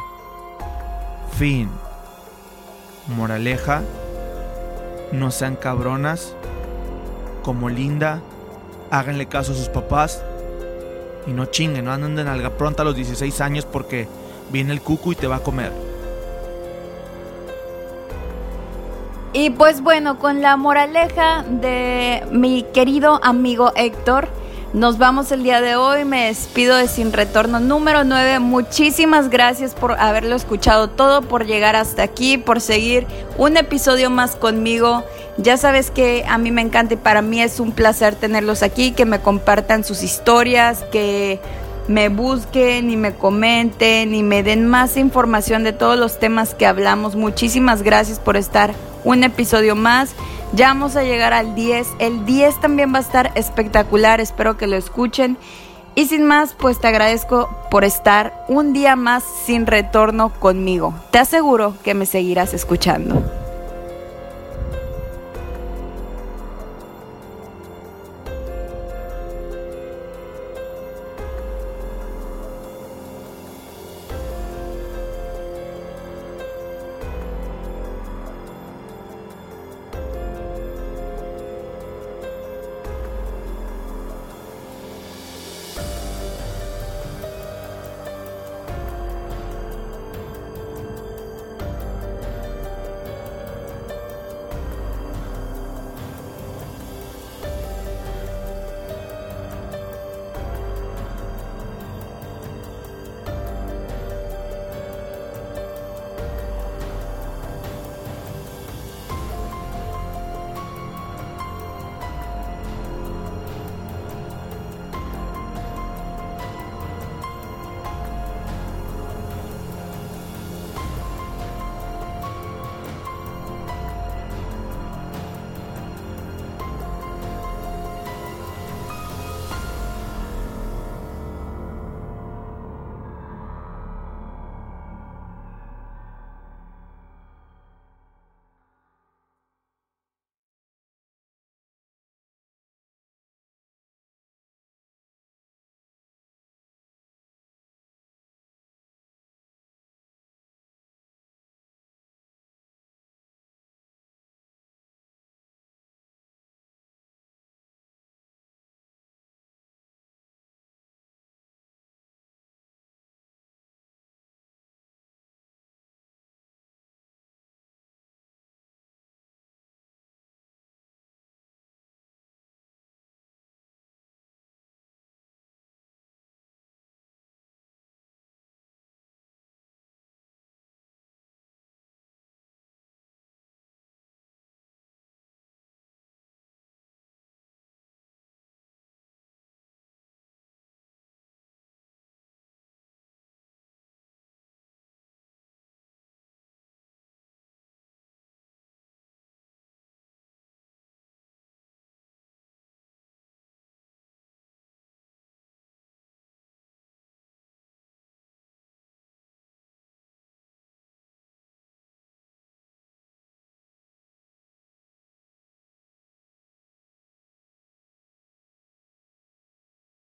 Fin. 1.38 1.70
Moraleja, 3.16 3.82
no 5.12 5.30
sean 5.30 5.54
cabronas, 5.54 6.34
como 7.44 7.68
Linda, 7.68 8.20
háganle 8.90 9.26
caso 9.26 9.52
a 9.52 9.54
sus 9.54 9.68
papás 9.68 10.20
y 11.24 11.30
no 11.30 11.44
chinguen, 11.44 11.84
no 11.84 11.92
anden 11.92 12.16
de 12.16 12.24
nalga 12.24 12.50
pronta 12.50 12.82
a 12.82 12.84
los 12.84 12.96
16 12.96 13.40
años 13.40 13.64
porque 13.66 14.08
viene 14.50 14.72
el 14.72 14.82
cucu 14.82 15.12
y 15.12 15.14
te 15.14 15.28
va 15.28 15.36
a 15.36 15.44
comer. 15.44 15.91
Y 19.34 19.48
pues 19.48 19.80
bueno, 19.80 20.18
con 20.18 20.42
la 20.42 20.58
moraleja 20.58 21.42
de 21.48 22.22
mi 22.30 22.64
querido 22.74 23.18
amigo 23.22 23.72
Héctor, 23.76 24.28
nos 24.74 24.98
vamos 24.98 25.32
el 25.32 25.42
día 25.42 25.62
de 25.62 25.74
hoy. 25.74 26.04
Me 26.04 26.26
despido 26.26 26.76
de 26.76 26.86
Sin 26.86 27.14
Retorno 27.14 27.58
número 27.58 28.04
9. 28.04 28.40
Muchísimas 28.40 29.30
gracias 29.30 29.74
por 29.74 29.92
haberlo 29.92 30.36
escuchado 30.36 30.90
todo, 30.90 31.22
por 31.22 31.46
llegar 31.46 31.76
hasta 31.76 32.02
aquí, 32.02 32.36
por 32.36 32.60
seguir 32.60 33.06
un 33.38 33.56
episodio 33.56 34.10
más 34.10 34.36
conmigo. 34.36 35.02
Ya 35.38 35.56
sabes 35.56 35.90
que 35.90 36.26
a 36.28 36.36
mí 36.36 36.50
me 36.50 36.60
encanta 36.60 36.92
y 36.92 36.98
para 36.98 37.22
mí 37.22 37.40
es 37.40 37.58
un 37.58 37.72
placer 37.72 38.14
tenerlos 38.14 38.62
aquí, 38.62 38.92
que 38.92 39.06
me 39.06 39.20
compartan 39.20 39.82
sus 39.82 40.02
historias, 40.02 40.84
que 40.92 41.40
me 41.88 42.10
busquen 42.10 42.90
y 42.90 42.98
me 42.98 43.14
comenten 43.14 44.14
y 44.14 44.22
me 44.22 44.42
den 44.42 44.66
más 44.66 44.98
información 44.98 45.64
de 45.64 45.72
todos 45.72 45.98
los 45.98 46.18
temas 46.18 46.54
que 46.54 46.66
hablamos. 46.66 47.16
Muchísimas 47.16 47.82
gracias 47.82 48.20
por 48.20 48.36
estar 48.36 48.74
un 49.04 49.24
episodio 49.24 49.76
más. 49.76 50.14
Ya 50.52 50.68
vamos 50.68 50.96
a 50.96 51.02
llegar 51.02 51.32
al 51.32 51.54
10. 51.54 51.86
El 51.98 52.24
10 52.26 52.60
también 52.60 52.92
va 52.92 52.98
a 52.98 53.02
estar 53.02 53.32
espectacular. 53.34 54.20
Espero 54.20 54.56
que 54.56 54.66
lo 54.66 54.76
escuchen. 54.76 55.38
Y 55.94 56.06
sin 56.06 56.24
más, 56.24 56.54
pues 56.54 56.80
te 56.80 56.88
agradezco 56.88 57.50
por 57.70 57.84
estar 57.84 58.44
un 58.48 58.72
día 58.72 58.96
más 58.96 59.22
sin 59.44 59.66
retorno 59.66 60.30
conmigo. 60.30 60.94
Te 61.10 61.18
aseguro 61.18 61.74
que 61.82 61.94
me 61.94 62.06
seguirás 62.06 62.54
escuchando. 62.54 63.41